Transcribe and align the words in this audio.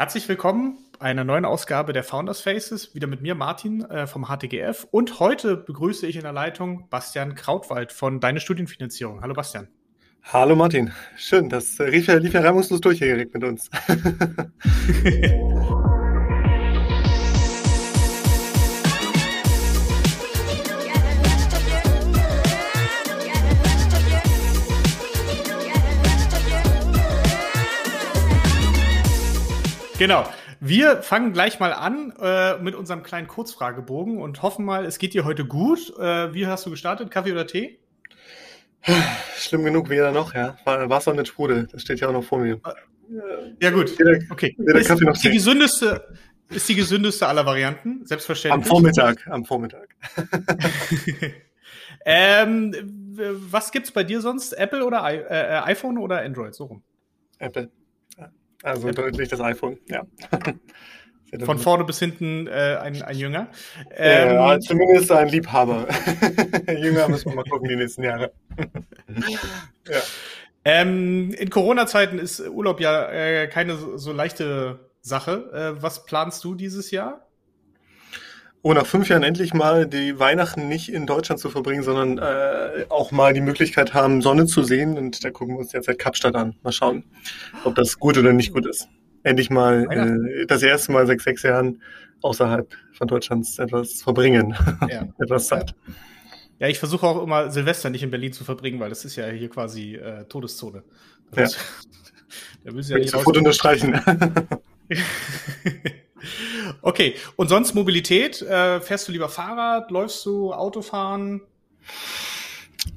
Herzlich 0.00 0.26
willkommen 0.30 0.78
bei 0.98 1.04
einer 1.04 1.24
neuen 1.24 1.44
Ausgabe 1.44 1.92
der 1.92 2.02
Founders 2.02 2.40
Faces. 2.40 2.94
Wieder 2.94 3.06
mit 3.06 3.20
mir, 3.20 3.34
Martin 3.34 3.84
äh, 3.84 4.06
vom 4.06 4.28
HTGF. 4.28 4.86
Und 4.90 5.20
heute 5.20 5.58
begrüße 5.58 6.06
ich 6.06 6.16
in 6.16 6.22
der 6.22 6.32
Leitung 6.32 6.88
Bastian 6.88 7.34
Krautwald 7.34 7.92
von 7.92 8.18
Deine 8.18 8.40
Studienfinanzierung. 8.40 9.20
Hallo 9.20 9.34
Bastian. 9.34 9.68
Hallo 10.22 10.56
Martin. 10.56 10.90
Schön, 11.18 11.50
das 11.50 11.78
äh, 11.80 11.90
lief 11.90 12.06
ja, 12.06 12.14
lief 12.14 12.32
ja 12.32 12.40
reibungslos 12.40 12.80
durch 12.80 12.96
hier 12.96 13.08
direkt 13.08 13.34
mit 13.34 13.44
uns. 13.44 13.68
Genau. 30.00 30.24
Wir 30.60 31.02
fangen 31.02 31.34
gleich 31.34 31.60
mal 31.60 31.74
an 31.74 32.14
äh, 32.22 32.56
mit 32.56 32.74
unserem 32.74 33.02
kleinen 33.02 33.28
Kurzfragebogen 33.28 34.16
und 34.16 34.40
hoffen 34.40 34.64
mal, 34.64 34.86
es 34.86 34.98
geht 34.98 35.12
dir 35.12 35.26
heute 35.26 35.44
gut. 35.44 35.92
Äh, 35.98 36.32
wie 36.32 36.46
hast 36.46 36.64
du 36.64 36.70
gestartet? 36.70 37.10
Kaffee 37.10 37.32
oder 37.32 37.46
Tee? 37.46 37.78
Schlimm 39.36 39.62
genug 39.62 39.90
weder 39.90 40.10
noch, 40.10 40.32
ja. 40.32 40.56
Wasser 40.64 41.12
mit 41.12 41.28
Sprudel, 41.28 41.68
das 41.70 41.82
steht 41.82 42.00
ja 42.00 42.08
auch 42.08 42.14
noch 42.14 42.24
vor 42.24 42.38
mir. 42.38 42.58
Ja 43.60 43.70
gut, 43.70 43.98
weder, 43.98 44.18
okay. 44.30 44.54
Weder 44.56 44.80
Kaffee 44.84 45.04
noch 45.04 45.12
ist 45.12 45.22
die 45.22 45.32
gesündeste, 45.32 46.16
ist 46.48 46.66
die 46.66 46.76
gesündeste 46.76 47.26
aller 47.26 47.44
Varianten, 47.44 48.06
selbstverständlich. 48.06 48.64
Am 48.64 48.66
Vormittag, 48.66 49.26
am 49.26 49.44
Vormittag. 49.44 49.96
ähm, 52.06 52.74
was 53.50 53.70
gibt's 53.70 53.90
bei 53.90 54.02
dir 54.02 54.22
sonst? 54.22 54.54
Apple 54.54 54.82
oder 54.82 55.02
I 55.04 55.16
äh, 55.16 55.60
iPhone 55.72 55.98
oder 55.98 56.22
Android? 56.22 56.54
So 56.54 56.64
rum. 56.64 56.82
Apple. 57.38 57.68
Also 58.62 58.88
ja. 58.88 58.92
deutlich 58.92 59.28
das 59.28 59.40
iPhone, 59.40 59.78
ja. 59.88 60.02
Von 61.44 61.58
vorne 61.58 61.84
bis 61.84 62.00
hinten 62.00 62.48
äh, 62.48 62.76
ein, 62.80 63.00
ein 63.02 63.16
Jünger. 63.16 63.48
Ähm, 63.96 64.34
ja, 64.34 64.58
zumindest 64.58 65.12
ein 65.12 65.28
Liebhaber. 65.28 65.86
Jünger 66.68 67.08
müssen 67.08 67.30
wir 67.30 67.36
mal 67.36 67.44
gucken 67.44 67.68
die 67.68 67.76
nächsten 67.76 68.02
Jahre. 68.02 68.32
ja. 69.88 70.00
ähm, 70.64 71.32
in 71.34 71.48
Corona-Zeiten 71.48 72.18
ist 72.18 72.40
Urlaub 72.40 72.80
ja 72.80 73.08
äh, 73.10 73.46
keine 73.46 73.76
so, 73.76 73.96
so 73.96 74.12
leichte 74.12 74.80
Sache. 75.02 75.76
Äh, 75.78 75.82
was 75.82 76.04
planst 76.04 76.42
du 76.42 76.56
dieses 76.56 76.90
Jahr? 76.90 77.29
Oh, 78.62 78.74
nach 78.74 78.84
fünf 78.84 79.08
Jahren 79.08 79.22
endlich 79.22 79.54
mal 79.54 79.86
die 79.86 80.18
Weihnachten 80.18 80.68
nicht 80.68 80.92
in 80.92 81.06
Deutschland 81.06 81.40
zu 81.40 81.48
verbringen, 81.48 81.82
sondern 81.82 82.18
äh, 82.18 82.84
auch 82.90 83.10
mal 83.10 83.32
die 83.32 83.40
Möglichkeit 83.40 83.94
haben, 83.94 84.20
Sonne 84.20 84.44
zu 84.44 84.62
sehen. 84.62 84.98
Und 84.98 85.24
da 85.24 85.30
gucken 85.30 85.54
wir 85.54 85.60
uns 85.60 85.72
jetzt 85.72 85.88
halt 85.88 85.98
Kapstadt 85.98 86.34
an. 86.34 86.54
Mal 86.62 86.72
schauen, 86.72 87.04
ob 87.64 87.74
das 87.74 87.98
gut 87.98 88.18
oder 88.18 88.34
nicht 88.34 88.52
gut 88.52 88.66
ist. 88.66 88.88
Endlich 89.22 89.48
mal 89.48 89.86
äh, 89.90 90.46
das 90.46 90.62
erste 90.62 90.92
Mal 90.92 91.06
seit 91.06 91.22
sechs 91.22 91.42
Jahren 91.42 91.80
außerhalb 92.20 92.74
von 92.92 93.08
Deutschlands 93.08 93.58
etwas 93.58 94.02
verbringen. 94.02 94.54
Ja. 94.88 95.08
etwas 95.18 95.46
Zeit. 95.46 95.74
Ja, 96.58 96.68
ich 96.68 96.78
versuche 96.78 97.06
auch 97.06 97.22
immer 97.22 97.50
Silvester 97.50 97.88
nicht 97.88 98.02
in 98.02 98.10
Berlin 98.10 98.34
zu 98.34 98.44
verbringen, 98.44 98.78
weil 98.78 98.90
das 98.90 99.06
ist 99.06 99.16
ja 99.16 99.26
hier 99.28 99.48
quasi 99.48 99.94
äh, 99.94 100.24
Todeszone. 100.24 100.82
Das 101.30 101.54
ja. 101.54 101.60
da 102.64 102.70
du 102.72 102.80
ja 102.80 102.98
nicht 102.98 103.10
sofort 103.10 103.38
unterstreichen. 103.38 103.98
Okay, 106.82 107.14
und 107.36 107.48
sonst 107.48 107.74
Mobilität? 107.74 108.42
Äh, 108.42 108.80
fährst 108.80 109.08
du 109.08 109.12
lieber 109.12 109.28
Fahrrad? 109.28 109.90
Läufst 109.90 110.24
du 110.26 110.52
Autofahren? 110.52 111.42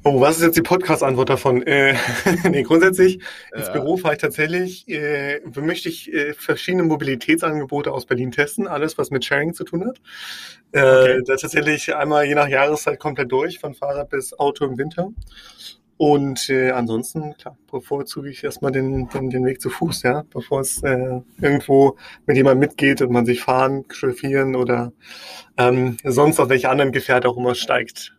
Oh, 0.05 0.19
was 0.19 0.37
ist 0.37 0.43
jetzt 0.43 0.57
die 0.57 0.61
Podcast-Antwort 0.61 1.29
davon? 1.29 1.61
Äh, 1.63 1.95
nee, 2.49 2.63
grundsätzlich 2.63 3.19
ja. 3.51 3.59
ins 3.59 3.71
Büro 3.71 3.97
fahre 3.97 4.15
ich 4.15 4.21
tatsächlich, 4.21 4.87
äh, 4.87 5.41
möchte 5.55 5.89
ich 5.89 6.11
äh, 6.13 6.33
verschiedene 6.33 6.83
Mobilitätsangebote 6.83 7.91
aus 7.91 8.05
Berlin 8.05 8.31
testen, 8.31 8.67
alles 8.67 8.97
was 8.97 9.11
mit 9.11 9.25
Sharing 9.25 9.53
zu 9.53 9.63
tun 9.63 9.85
hat. 9.85 10.01
Äh, 10.71 10.79
okay. 10.79 11.21
Da 11.25 11.35
tatsächlich 11.35 11.95
einmal 11.95 12.25
je 12.25 12.35
nach 12.35 12.47
Jahreszeit 12.47 12.99
komplett 12.99 13.31
durch, 13.31 13.59
von 13.59 13.73
Fahrrad 13.73 14.09
bis 14.09 14.37
Auto 14.37 14.65
im 14.65 14.77
Winter. 14.77 15.09
Und 16.05 16.49
äh, 16.49 16.71
ansonsten, 16.71 17.33
klar, 17.37 17.57
bevorzuge 17.71 18.29
ich 18.29 18.43
erstmal 18.43 18.73
den, 18.73 19.07
den, 19.07 19.29
den 19.29 19.45
Weg 19.45 19.61
zu 19.61 19.69
Fuß, 19.69 20.03
ja, 20.03 20.25
bevor 20.33 20.59
es 20.59 20.83
äh, 20.83 21.21
irgendwo 21.41 21.95
mit 22.25 22.35
jemandem 22.35 22.59
mitgeht 22.59 23.01
und 23.01 23.09
man 23.09 23.25
sich 23.25 23.41
fahren, 23.41 23.85
chauffieren 23.87 24.57
oder 24.57 24.91
ähm, 25.55 25.95
sonst 26.03 26.41
auf 26.41 26.49
welche 26.49 26.69
anderen 26.69 26.91
Gefährte 26.91 27.29
auch 27.29 27.37
immer 27.37 27.55
steigt. 27.55 28.17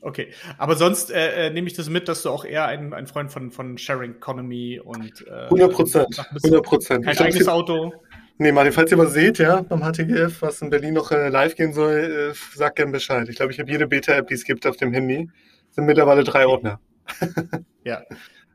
Okay, 0.00 0.32
aber 0.58 0.74
sonst 0.74 1.12
äh, 1.12 1.46
äh, 1.46 1.50
nehme 1.50 1.68
ich 1.68 1.74
das 1.74 1.88
mit, 1.88 2.08
dass 2.08 2.24
du 2.24 2.30
auch 2.30 2.44
eher 2.44 2.66
ein, 2.66 2.92
ein 2.92 3.06
Freund 3.06 3.30
von, 3.30 3.52
von 3.52 3.78
Sharing 3.78 4.16
Economy 4.16 4.80
und 4.80 5.24
äh, 5.28 5.44
100 5.44 5.72
Prozent, 5.72 6.26
100 6.42 6.64
Prozent. 6.64 7.04
Kein 7.04 7.18
eigenes 7.18 7.46
Auto. 7.46 7.92
Nee, 8.38 8.50
Martin, 8.50 8.72
falls 8.72 8.90
ihr 8.90 8.98
was 8.98 9.12
seht, 9.12 9.38
ja, 9.38 9.62
beim 9.62 9.82
HTGF, 9.82 10.42
was 10.42 10.60
in 10.60 10.70
Berlin 10.70 10.94
noch 10.94 11.12
äh, 11.12 11.28
live 11.28 11.54
gehen 11.54 11.72
soll, 11.72 12.32
äh, 12.32 12.56
sagt 12.56 12.74
gern 12.74 12.90
Bescheid. 12.90 13.28
Ich 13.28 13.36
glaube, 13.36 13.52
ich 13.52 13.60
habe 13.60 13.70
jede 13.70 13.86
Beta-App, 13.86 14.26
die 14.26 14.34
es 14.34 14.42
gibt 14.42 14.66
auf 14.66 14.76
dem 14.76 14.92
Handy. 14.92 15.30
sind 15.70 15.84
mittlerweile 15.84 16.24
drei 16.24 16.48
Ordner. 16.48 16.80
ja, 17.84 18.02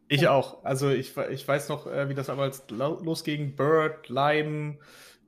ich 0.08 0.28
auch. 0.28 0.64
Also 0.64 0.90
ich, 0.90 1.16
ich 1.18 1.48
weiß 1.48 1.70
noch, 1.70 1.88
äh, 1.88 2.10
wie 2.10 2.14
das 2.14 2.28
damals 2.28 2.64
losging. 2.70 3.56
Bird, 3.56 4.10
Lime, 4.10 4.78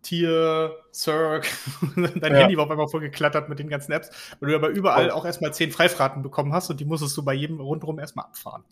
Tier, 0.01 0.75
Cirque. 0.93 1.47
Dein 1.95 2.33
ja. 2.33 2.39
Handy 2.39 2.57
war 2.57 2.65
auf 2.65 2.71
einmal 2.71 2.87
voll 2.87 3.01
geklattert 3.01 3.49
mit 3.49 3.59
den 3.59 3.69
ganzen 3.69 3.91
Apps, 3.91 4.09
weil 4.39 4.49
du 4.49 4.55
aber 4.55 4.69
überall 4.69 5.11
auch 5.11 5.25
erstmal 5.25 5.53
zehn 5.53 5.71
Freifahrten 5.71 6.23
bekommen 6.23 6.53
hast 6.53 6.69
und 6.69 6.79
die 6.79 6.85
musstest 6.85 7.15
du 7.17 7.23
bei 7.23 7.33
jedem 7.33 7.59
rundherum 7.59 7.99
erstmal 7.99 8.25
abfahren. 8.25 8.63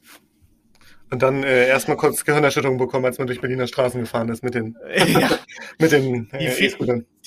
Und 1.09 1.21
dann 1.21 1.43
äh, 1.43 1.67
erstmal 1.67 1.95
kurz 1.95 2.25
Gehirnerschütterung 2.25 2.77
bekommen, 2.77 3.05
als 3.05 3.17
man 3.17 3.27
durch 3.27 3.39
Berliner 3.39 3.67
Straßen 3.67 4.01
gefahren 4.01 4.27
ist 4.29 4.43
mit 4.43 4.55
den, 4.55 4.77
ja. 5.07 5.29
mit 5.79 5.91
den 5.91 6.29
äh, 6.31 6.39
die, 6.39 6.75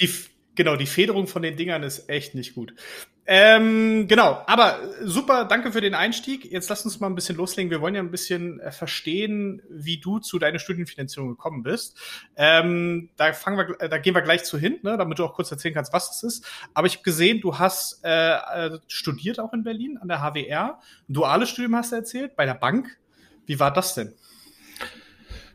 die, 0.00 0.10
Genau, 0.56 0.76
die 0.76 0.86
Federung 0.86 1.26
von 1.26 1.42
den 1.42 1.56
Dingern 1.56 1.82
ist 1.82 2.08
echt 2.08 2.34
nicht 2.34 2.54
gut. 2.54 2.74
Ähm, 3.32 4.08
genau, 4.08 4.42
aber 4.46 4.80
super, 5.04 5.44
danke 5.44 5.70
für 5.70 5.80
den 5.80 5.94
Einstieg. 5.94 6.50
Jetzt 6.50 6.68
lass 6.68 6.84
uns 6.84 6.98
mal 6.98 7.06
ein 7.06 7.14
bisschen 7.14 7.36
loslegen. 7.36 7.70
Wir 7.70 7.80
wollen 7.80 7.94
ja 7.94 8.00
ein 8.00 8.10
bisschen 8.10 8.58
äh, 8.58 8.72
verstehen, 8.72 9.62
wie 9.70 9.98
du 9.98 10.18
zu 10.18 10.40
deiner 10.40 10.58
Studienfinanzierung 10.58 11.28
gekommen 11.28 11.62
bist. 11.62 11.96
Ähm, 12.34 13.10
da 13.16 13.32
fangen 13.32 13.56
wir, 13.56 13.88
da 13.88 13.98
gehen 13.98 14.16
wir 14.16 14.22
gleich 14.22 14.42
zu 14.42 14.58
hin, 14.58 14.80
ne, 14.82 14.98
damit 14.98 15.20
du 15.20 15.24
auch 15.24 15.34
kurz 15.34 15.52
erzählen 15.52 15.74
kannst, 15.74 15.92
was 15.92 16.08
das 16.08 16.24
ist. 16.24 16.46
Aber 16.74 16.88
ich 16.88 16.94
habe 16.94 17.04
gesehen, 17.04 17.40
du 17.40 17.56
hast 17.56 18.04
äh, 18.04 18.32
äh 18.32 18.78
studiert 18.88 19.38
auch 19.38 19.52
in 19.52 19.62
Berlin 19.62 19.96
an 19.98 20.08
der 20.08 20.20
HWR. 20.20 20.80
Ein 21.08 21.12
duales 21.12 21.50
Studium 21.50 21.76
hast 21.76 21.92
du 21.92 21.96
erzählt, 21.96 22.34
bei 22.34 22.46
der 22.46 22.54
Bank. 22.54 22.98
Wie 23.46 23.60
war 23.60 23.72
das 23.72 23.94
denn? 23.94 24.12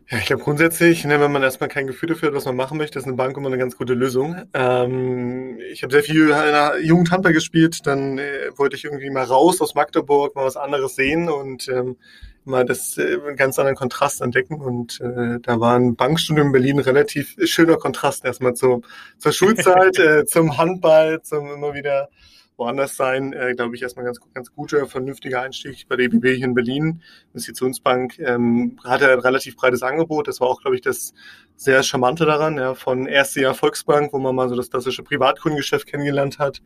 Ja, 0.07 0.19
ich 0.19 0.25
glaube 0.25 0.43
grundsätzlich, 0.43 1.03
ne, 1.03 1.19
wenn 1.19 1.31
man 1.31 1.41
erstmal 1.41 1.67
kein 1.67 1.87
Gefühl 1.87 2.09
dafür 2.09 2.27
hat, 2.27 2.35
was 2.35 2.45
man 2.45 2.55
machen 2.55 2.77
möchte, 2.77 2.99
ist 2.99 3.05
eine 3.05 3.15
Bank 3.15 3.35
immer 3.37 3.47
eine 3.47 3.57
ganz 3.57 3.75
gute 3.75 3.95
Lösung. 3.95 4.35
Ähm, 4.53 5.59
ich 5.71 5.81
habe 5.81 5.91
sehr 5.91 6.03
viel 6.03 6.27
in 6.27 6.33
einer 6.33 6.77
Jugend 6.77 7.09
Handball 7.09 7.33
gespielt, 7.33 7.87
dann 7.87 8.19
äh, 8.19 8.51
wollte 8.55 8.75
ich 8.75 8.83
irgendwie 8.85 9.09
mal 9.09 9.23
raus 9.23 9.61
aus 9.61 9.73
Magdeburg, 9.73 10.35
mal 10.35 10.45
was 10.45 10.57
anderes 10.57 10.95
sehen 10.95 11.27
und 11.27 11.67
ähm, 11.69 11.97
mal 12.43 12.65
das 12.65 12.99
äh, 12.99 13.17
ganz 13.35 13.57
anderen 13.57 13.75
Kontrast 13.75 14.21
entdecken. 14.21 14.61
Und 14.61 15.01
äh, 15.01 15.39
da 15.41 15.59
war 15.59 15.75
ein 15.75 15.95
Bankstudium 15.95 16.47
in 16.47 16.53
Berlin 16.53 16.79
relativ 16.79 17.35
schöner 17.45 17.77
Kontrast 17.77 18.25
erstmal 18.25 18.53
zur, 18.53 18.81
zur 19.17 19.31
Schulzeit, 19.31 19.97
äh, 19.99 20.25
zum 20.25 20.57
Handball, 20.57 21.23
zum 21.23 21.51
immer 21.51 21.73
wieder 21.73 22.09
woanders 22.57 22.95
sein, 22.95 23.33
äh, 23.33 23.53
glaube 23.55 23.75
ich, 23.75 23.81
erstmal 23.81 24.05
ganz, 24.05 24.19
ganz 24.33 24.53
guter, 24.53 24.85
vernünftiger 24.87 25.41
Einstieg 25.41 25.87
bei 25.87 25.95
der 25.95 26.05
EBB 26.05 26.35
hier 26.35 26.45
in 26.45 26.53
Berlin. 26.53 27.01
Investitionsbank 27.33 28.19
ähm, 28.19 28.79
hatte 28.83 29.11
ein 29.11 29.19
relativ 29.19 29.55
breites 29.55 29.83
Angebot. 29.83 30.27
Das 30.27 30.39
war 30.39 30.47
auch, 30.47 30.61
glaube 30.61 30.75
ich, 30.75 30.81
das 30.81 31.13
sehr 31.55 31.83
Charmante 31.83 32.25
daran, 32.25 32.57
ja, 32.57 32.73
von 32.73 33.07
erste 33.07 33.41
Jahr 33.41 33.53
Volksbank, 33.53 34.13
wo 34.13 34.19
man 34.19 34.35
mal 34.35 34.49
so 34.49 34.55
das 34.55 34.69
klassische 34.69 35.03
Privatkundengeschäft 35.03 35.87
kennengelernt 35.87 36.39
hat, 36.39 36.61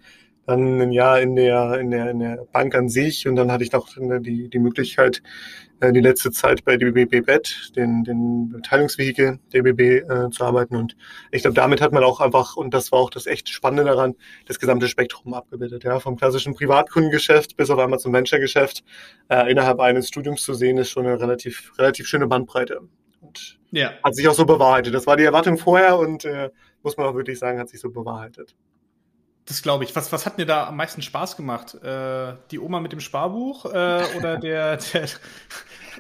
dann 0.46 0.82
ein 0.82 0.92
Jahr 0.92 1.22
in 1.22 1.36
der, 1.36 1.80
in 1.80 1.92
der, 1.92 2.10
in 2.10 2.20
der 2.20 2.46
Bank 2.52 2.76
an 2.76 2.90
sich 2.90 3.28
und 3.28 3.36
dann 3.36 3.52
hatte 3.52 3.64
ich 3.64 3.72
noch 3.72 3.90
die, 3.98 4.50
die 4.50 4.60
Möglichkeit, 4.60 5.22
äh, 5.82 5.94
die 5.94 6.02
letzte 6.02 6.32
Zeit 6.32 6.66
bei 6.66 6.76
DBB 6.76 7.26
BET, 7.26 7.72
den, 7.76 8.04
den 8.04 8.50
Beteiligungsvehikel 8.50 9.40
der 9.54 9.64
BB 9.64 9.80
äh, 9.80 10.30
zu 10.32 10.44
arbeiten. 10.44 10.76
Und 10.76 10.96
ich 11.32 11.44
glaube, 11.44 11.56
damit 11.56 11.82
hat 11.82 11.94
man 11.94 12.04
auch 12.04 12.20
einfach, 12.20 12.58
und 12.58 12.74
das 12.74 12.92
war 12.92 13.00
auch 13.00 13.10
das 13.10 13.28
echt 13.28 13.50
Spannende 13.50 13.86
daran, 13.86 14.16
das 14.46 14.60
gesamte 14.60 14.88
Spektrum 14.88 15.34
abgebildet. 15.34 15.84
Ja, 15.84 16.00
vom 16.00 16.18
klassischen 16.18 16.54
Privatkundengeschäft 16.54 17.56
bis 17.56 17.70
auf 17.70 17.80
einmal 17.80 18.00
zum 18.00 18.14
Venture-Geschäft 18.14 18.84
äh, 19.30 19.50
innerhalb 19.50 19.80
eines 19.80 20.08
Studiums 20.08 20.44
zu 20.44 20.54
sehen, 20.54 20.78
ist 20.78 20.90
schon 20.90 21.06
eine 21.06 21.20
relativ, 21.20 21.72
relativ 21.78 22.08
schöne 22.08 22.28
Bandbreite. 22.28 22.82
Und 23.22 23.60
ja. 23.72 23.94
hat 24.04 24.16
sich 24.16 24.28
auch 24.28 24.34
so 24.34 24.46
bewahrheitet. 24.46 24.94
Das 24.94 25.08
war 25.08 25.16
die 25.16 25.24
Erwartung 25.24 25.58
vorher 25.58 25.98
und 25.98 26.26
äh, 26.26 26.50
muss 26.84 26.98
man 26.98 27.08
auch 27.08 27.16
wirklich 27.16 27.40
sagen, 27.40 27.60
hat 27.60 27.70
sich 27.70 27.80
so 27.80 27.90
bewahrheitet. 27.90 28.56
Das 29.50 29.64
glaube 29.64 29.84
ich. 29.84 29.96
Was, 29.96 30.12
was 30.12 30.26
hat 30.28 30.38
mir 30.38 30.46
da 30.46 30.68
am 30.68 30.78
meisten 30.78 31.02
Spaß 31.02 31.36
gemacht? 31.36 31.74
Äh, 31.84 32.34
die 32.52 32.60
Oma 32.60 32.80
mit 32.80 32.92
dem 32.92 33.00
Sparbuch 33.00 33.66
äh, 33.66 34.04
oder 34.16 34.38
der, 34.38 34.78
der 34.94 35.10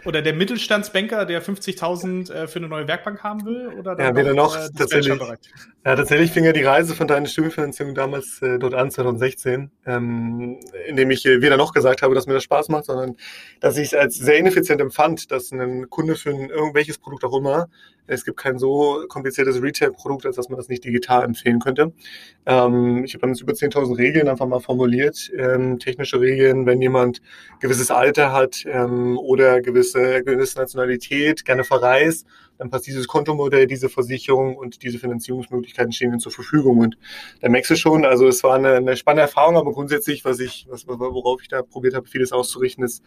oder 0.06 0.22
der 0.22 0.34
Mittelstandsbanker, 0.34 1.25
der 1.25 1.44
50.000 1.44 2.31
äh, 2.31 2.48
für 2.48 2.60
eine 2.60 2.68
neue 2.68 2.88
Werkbank 2.88 3.24
haben 3.24 3.44
will? 3.46 3.69
Oder 3.69 4.00
ja, 4.00 4.16
weder 4.16 4.36
noch. 4.36 4.56
Äh, 4.56 4.69
tatsächlich, 4.78 5.19
ja, 5.19 5.96
tatsächlich 5.96 6.31
fing 6.31 6.46
ja 6.46 6.54
die 6.54 6.63
Reise 6.63 6.94
von 6.94 7.07
deiner 7.07 7.25
Studienfinanzierung 7.25 7.96
damals 7.96 8.40
äh, 8.44 8.60
dort 8.60 8.75
an, 8.75 8.92
2016, 8.92 9.72
ähm, 9.88 10.60
indem 10.88 11.10
ich 11.10 11.25
äh, 11.25 11.42
weder 11.42 11.57
noch 11.57 11.74
gesagt 11.74 12.04
habe, 12.04 12.13
dass 12.13 12.28
mir 12.28 12.34
das 12.34 12.44
Spaß 12.44 12.69
macht, 12.69 12.86
sondern 12.86 13.18
dass 13.60 13.78
ich 13.78 13.88
es 13.88 13.94
als 13.95 14.16
sehr 14.16 14.38
ineffizient 14.38 14.80
empfand, 14.80 15.31
dass 15.31 15.52
ein 15.52 15.90
Kunde 15.90 16.16
für 16.16 16.30
ein, 16.30 16.50
irgendwelches 16.50 17.00
Produkt 17.00 17.24
auch 17.25 17.36
immer 17.36 17.68
Es 18.09 18.25
gibt 18.25 18.38
kein 18.38 18.57
so 18.57 19.06
kompliziertes 19.07 19.61
Retail-Produkt, 19.61 20.25
als 20.25 20.35
dass 20.35 20.50
man 20.50 20.57
das 20.57 20.67
nicht 20.67 20.83
digital 20.83 21.23
empfehlen 21.23 21.59
könnte. 21.59 21.94
Ähm, 22.45 23.03
ich 23.06 23.13
habe 23.13 23.21
damals 23.21 23.41
über 23.41 23.53
10.000 23.53 23.97
Regeln 23.97 24.27
einfach 24.27 24.47
mal 24.47 24.59
formuliert, 24.59 25.31
ähm, 25.38 25.79
technische 25.79 26.19
Regeln, 26.19 26.65
wenn 26.65 26.81
jemand 26.81 27.21
gewisses 27.59 27.91
Alter 27.91 28.33
hat 28.33 28.63
ähm, 28.65 29.17
oder 29.17 29.61
gewisse, 29.61 30.23
gewisse 30.23 30.57
Nationalität, 30.57 31.45
gerne 31.45 31.63
verreist, 31.63 32.25
dann 32.59 32.69
passt 32.69 32.88
dieses 32.88 33.07
Kontomodell, 33.07 33.67
diese 33.67 33.88
Versicherung 33.88 34.57
und 34.57 34.83
diese 34.83 35.00
Finanzierungsmöglichkeiten 35.00 35.94
stehen 35.94 36.11
ihnen 36.11 36.19
zur 36.19 36.33
Verfügung. 36.33 36.79
Und 36.79 36.97
da 37.41 37.47
merkst 37.47 37.71
du 37.71 37.75
schon, 37.75 38.03
also 38.06 38.27
es 38.27 38.44
war 38.44 38.56
eine, 38.56 38.73
eine 38.73 38.97
spannende 38.97 39.21
Erfahrung, 39.21 39.56
aber 39.56 39.71
grundsätzlich, 39.71 40.25
was 40.25 40.39
ich, 40.39 40.67
was, 40.69 40.85
worauf 40.85 41.41
ich 41.41 41.47
da 41.47 41.61
probiert 41.61 41.95
habe, 41.95 42.07
vieles 42.07 42.33
auszurichten, 42.33 42.83
ist, 42.83 43.01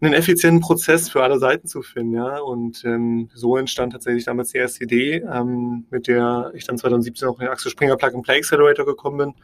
einen 0.00 0.14
effizienten 0.14 0.60
Prozess 0.60 1.10
für 1.10 1.22
alle 1.22 1.38
Seiten 1.38 1.68
zu 1.68 1.82
finden, 1.82 2.14
ja. 2.14 2.38
Und 2.38 2.84
ähm, 2.84 3.28
so 3.34 3.56
entstand 3.56 3.92
tatsächlich 3.92 4.24
damals 4.24 4.52
die 4.52 4.58
erste 4.58 4.84
Idee, 4.84 5.22
ähm, 5.30 5.86
mit 5.90 6.06
der 6.06 6.52
ich 6.54 6.64
dann 6.64 6.78
2017 6.78 7.28
auch 7.28 7.38
in 7.38 7.46
den 7.46 7.52
Axel 7.52 7.70
Springer 7.70 7.96
Plug 7.96 8.14
and 8.14 8.22
Play 8.24 8.38
Accelerator 8.38 8.86
gekommen 8.86 9.18
bin, 9.18 9.34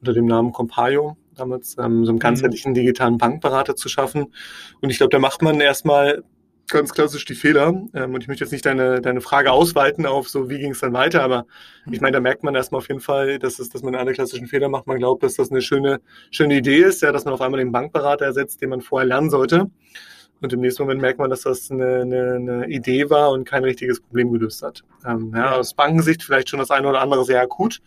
unter 0.00 0.12
dem 0.12 0.26
Namen 0.26 0.52
Compio, 0.52 1.16
damals 1.36 1.76
ähm, 1.78 2.04
so 2.04 2.10
einen 2.10 2.18
ganzheitlichen 2.18 2.74
digitalen 2.74 3.18
Bankberater 3.18 3.76
zu 3.76 3.88
schaffen. 3.88 4.32
Und 4.80 4.90
ich 4.90 4.98
glaube, 4.98 5.10
da 5.10 5.18
macht 5.18 5.42
man 5.42 5.60
erstmal 5.60 6.24
ganz 6.72 6.92
klassisch 6.92 7.24
die 7.24 7.34
Fehler. 7.34 7.68
Ähm, 7.94 8.14
und 8.14 8.22
ich 8.22 8.28
möchte 8.28 8.42
jetzt 8.42 8.50
nicht 8.50 8.66
deine, 8.66 9.00
deine 9.00 9.20
Frage 9.20 9.52
ausweiten 9.52 10.06
auf 10.06 10.28
so, 10.28 10.50
wie 10.50 10.58
ging 10.58 10.72
es 10.72 10.80
dann 10.80 10.92
weiter, 10.92 11.22
aber 11.22 11.46
ich 11.90 12.00
meine, 12.00 12.14
da 12.14 12.20
merkt 12.20 12.42
man 12.42 12.54
erstmal 12.54 12.80
auf 12.80 12.88
jeden 12.88 13.00
Fall, 13.00 13.38
dass, 13.38 13.58
es, 13.58 13.68
dass 13.68 13.82
man 13.82 13.94
alle 13.94 14.12
klassischen 14.12 14.46
Fehler 14.46 14.68
macht. 14.68 14.86
Man 14.86 14.98
glaubt, 14.98 15.22
dass 15.22 15.34
das 15.34 15.50
eine 15.50 15.62
schöne, 15.62 16.00
schöne 16.30 16.56
Idee 16.56 16.82
ist, 16.82 17.02
ja, 17.02 17.12
dass 17.12 17.24
man 17.24 17.34
auf 17.34 17.40
einmal 17.40 17.60
den 17.60 17.70
Bankberater 17.70 18.24
ersetzt, 18.24 18.60
den 18.62 18.70
man 18.70 18.80
vorher 18.80 19.06
lernen 19.06 19.30
sollte. 19.30 19.70
Und 20.42 20.52
im 20.52 20.60
nächsten 20.60 20.82
Moment 20.82 21.00
merkt 21.00 21.20
man, 21.20 21.30
dass 21.30 21.42
das 21.42 21.70
eine, 21.70 22.00
eine, 22.00 22.34
eine 22.34 22.66
Idee 22.66 23.08
war 23.08 23.30
und 23.30 23.44
kein 23.44 23.62
richtiges 23.62 24.00
Problem 24.00 24.32
gelöst 24.32 24.62
hat. 24.62 24.82
Ähm, 25.06 25.32
ja, 25.34 25.54
aus 25.54 25.72
Bankensicht 25.72 26.22
vielleicht 26.22 26.48
schon 26.48 26.58
das 26.58 26.72
eine 26.72 26.88
oder 26.88 27.00
andere 27.00 27.24
sehr 27.24 27.40
akut. 27.40 27.80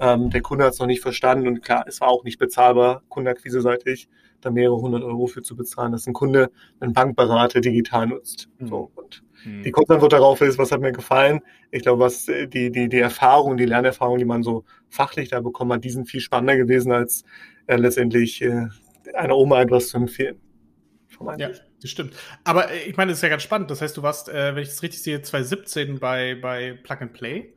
Ähm, 0.00 0.28
der 0.30 0.42
Kunde 0.42 0.64
hat 0.64 0.72
es 0.72 0.80
noch 0.80 0.88
nicht 0.88 1.00
verstanden 1.00 1.46
und 1.46 1.62
klar, 1.62 1.84
es 1.86 2.00
war 2.00 2.08
auch 2.08 2.24
nicht 2.24 2.38
bezahlbar, 2.38 3.02
kundenakquise-seitig 3.08 4.08
da 4.40 4.50
mehrere 4.50 4.80
hundert 4.80 5.02
Euro 5.02 5.26
für 5.26 5.42
zu 5.42 5.54
bezahlen, 5.54 5.92
dass 5.92 6.06
ein 6.06 6.14
Kunde 6.14 6.50
einen 6.80 6.94
Bankberater 6.94 7.60
digital 7.60 8.06
nutzt. 8.06 8.48
Mhm. 8.58 8.66
So, 8.66 8.90
und 8.94 9.22
mhm. 9.44 9.62
die 9.62 9.70
Kurzantwort 9.70 10.12
darauf 10.12 10.40
ist, 10.40 10.58
was 10.58 10.72
hat 10.72 10.80
mir 10.80 10.92
gefallen? 10.92 11.40
Ich 11.70 11.82
glaube, 11.82 12.00
was 12.00 12.26
äh, 12.28 12.48
die, 12.48 12.70
die, 12.70 12.88
die 12.88 12.98
Erfahrung, 12.98 13.56
die 13.56 13.66
Lernerfahrung, 13.66 14.18
die 14.18 14.24
man 14.24 14.42
so 14.42 14.64
fachlich 14.88 15.28
da 15.28 15.40
bekommen 15.40 15.72
hat, 15.74 15.84
die 15.84 15.90
sind 15.90 16.08
viel 16.08 16.20
spannender 16.20 16.56
gewesen, 16.56 16.90
als 16.90 17.24
äh, 17.66 17.76
letztendlich 17.76 18.42
äh, 18.42 18.66
einer 19.14 19.36
Oma 19.36 19.60
etwas 19.60 19.88
zu 19.88 19.98
empfehlen. 19.98 20.40
Ja, 21.36 21.50
das 21.80 21.90
stimmt. 21.90 22.14
Aber 22.44 22.70
äh, 22.70 22.84
ich 22.84 22.96
meine, 22.96 23.10
das 23.10 23.18
ist 23.18 23.22
ja 23.22 23.28
ganz 23.28 23.42
spannend. 23.42 23.70
Das 23.70 23.80
heißt, 23.80 23.96
du 23.96 24.02
warst, 24.02 24.28
äh, 24.28 24.54
wenn 24.54 24.62
ich 24.62 24.68
das 24.68 24.82
richtig 24.82 25.02
sehe, 25.02 25.22
2017 25.22 25.98
bei, 25.98 26.34
bei 26.34 26.78
Plug 26.82 26.96
and 27.00 27.12
Play. 27.12 27.52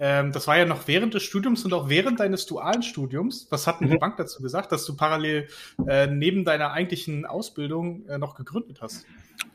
Ähm, 0.00 0.32
das 0.32 0.46
war 0.46 0.56
ja 0.56 0.64
noch 0.64 0.86
während 0.86 1.14
des 1.14 1.22
Studiums 1.22 1.64
und 1.64 1.72
auch 1.72 1.88
während 1.88 2.20
deines 2.20 2.46
dualen 2.46 2.82
Studiums. 2.82 3.46
Was 3.50 3.66
hat 3.66 3.80
denn 3.80 3.88
mhm. 3.88 3.92
die 3.92 3.98
Bank 3.98 4.16
dazu 4.16 4.42
gesagt, 4.42 4.72
dass 4.72 4.84
du 4.84 4.96
parallel 4.96 5.48
äh, 5.86 6.06
neben 6.06 6.44
deiner 6.44 6.72
eigentlichen 6.72 7.26
Ausbildung 7.26 8.06
äh, 8.06 8.18
noch 8.18 8.34
gegründet 8.34 8.78
hast? 8.80 9.06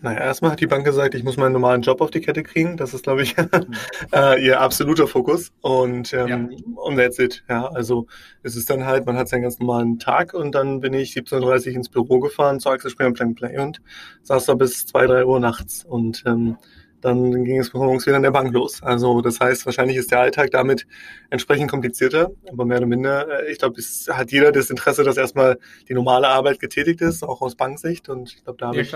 Naja, 0.02 0.20
erstmal 0.20 0.52
hat 0.52 0.60
die 0.60 0.68
Bank 0.68 0.84
gesagt, 0.84 1.16
ich 1.16 1.24
muss 1.24 1.38
meinen 1.38 1.54
normalen 1.54 1.82
Job 1.82 2.02
auf 2.02 2.12
die 2.12 2.20
Kette 2.20 2.44
kriegen. 2.44 2.76
Das 2.76 2.94
ist, 2.94 3.04
glaube 3.04 3.24
ich, 3.24 3.38
mhm. 3.38 3.74
äh, 4.12 4.46
ihr 4.46 4.60
absoluter 4.60 5.08
Fokus. 5.08 5.54
Und, 5.62 6.14
ähm, 6.14 6.28
ja. 6.28 6.38
und 6.76 6.98
that's 6.98 7.20
it. 7.20 7.44
Ja, 7.48 7.68
also 7.68 8.08
es 8.42 8.58
ist 8.58 8.70
dann 8.70 8.86
halt, 8.86 9.06
man 9.06 9.16
hat 9.16 9.30
seinen 9.30 9.44
ganz 9.44 9.60
normalen 9.60 10.00
Tag 10.00 10.34
und 10.34 10.54
dann 10.54 10.82
bin 10.82 10.94
ich 10.94 11.14
17.30 11.14 11.70
Uhr 11.70 11.76
ins 11.76 11.90
Büro 11.90 12.20
gefahren 12.20 12.60
zu 12.60 12.70
Axel 12.70 12.92
Springer 12.92 13.14
Plan 13.14 13.34
Play 13.34 13.58
und 13.60 13.82
saß 14.24 14.46
da 14.46 14.56
bis 14.56 14.86
2, 14.88 15.08
3 15.08 15.26
Uhr 15.26 15.40
nachts. 15.40 15.86
Und 15.86 16.24
ähm, 16.26 16.58
dann 17.04 17.44
ging 17.44 17.60
es 17.60 17.74
morgens 17.74 18.06
wieder 18.06 18.16
in 18.16 18.24
der 18.24 18.32
Bank 18.32 18.54
los. 18.54 18.82
Also 18.82 19.22
das 19.22 19.40
heißt, 19.40 19.66
wahrscheinlich 19.66 19.98
ist 19.98 20.12
der 20.12 20.22
Alltag 20.22 20.52
damit 20.52 20.88
entsprechend 21.30 21.70
komplizierter, 21.70 22.32
aber 22.50 22.66
mehr 22.66 22.78
oder 22.78 22.88
minder, 22.88 23.42
äh, 23.42 23.52
ich 23.52 23.60
glaube, 23.60 23.80
es 23.80 24.08
hat 24.12 24.32
jeder 24.32 24.52
das 24.52 24.70
Interesse, 24.70 25.04
dass 25.04 25.18
erstmal 25.18 25.60
die 25.90 25.94
normale 25.94 26.30
Arbeit 26.30 26.60
getätigt 26.60 27.02
ist, 27.02 27.24
auch 27.24 27.42
aus 27.42 27.56
Banksicht. 27.56 28.08
Und 28.08 28.34
ich 28.34 28.44
glaube, 28.44 28.58
da 28.58 28.68
habe 28.68 28.78
ja, 28.78 28.84
ich 28.84 28.96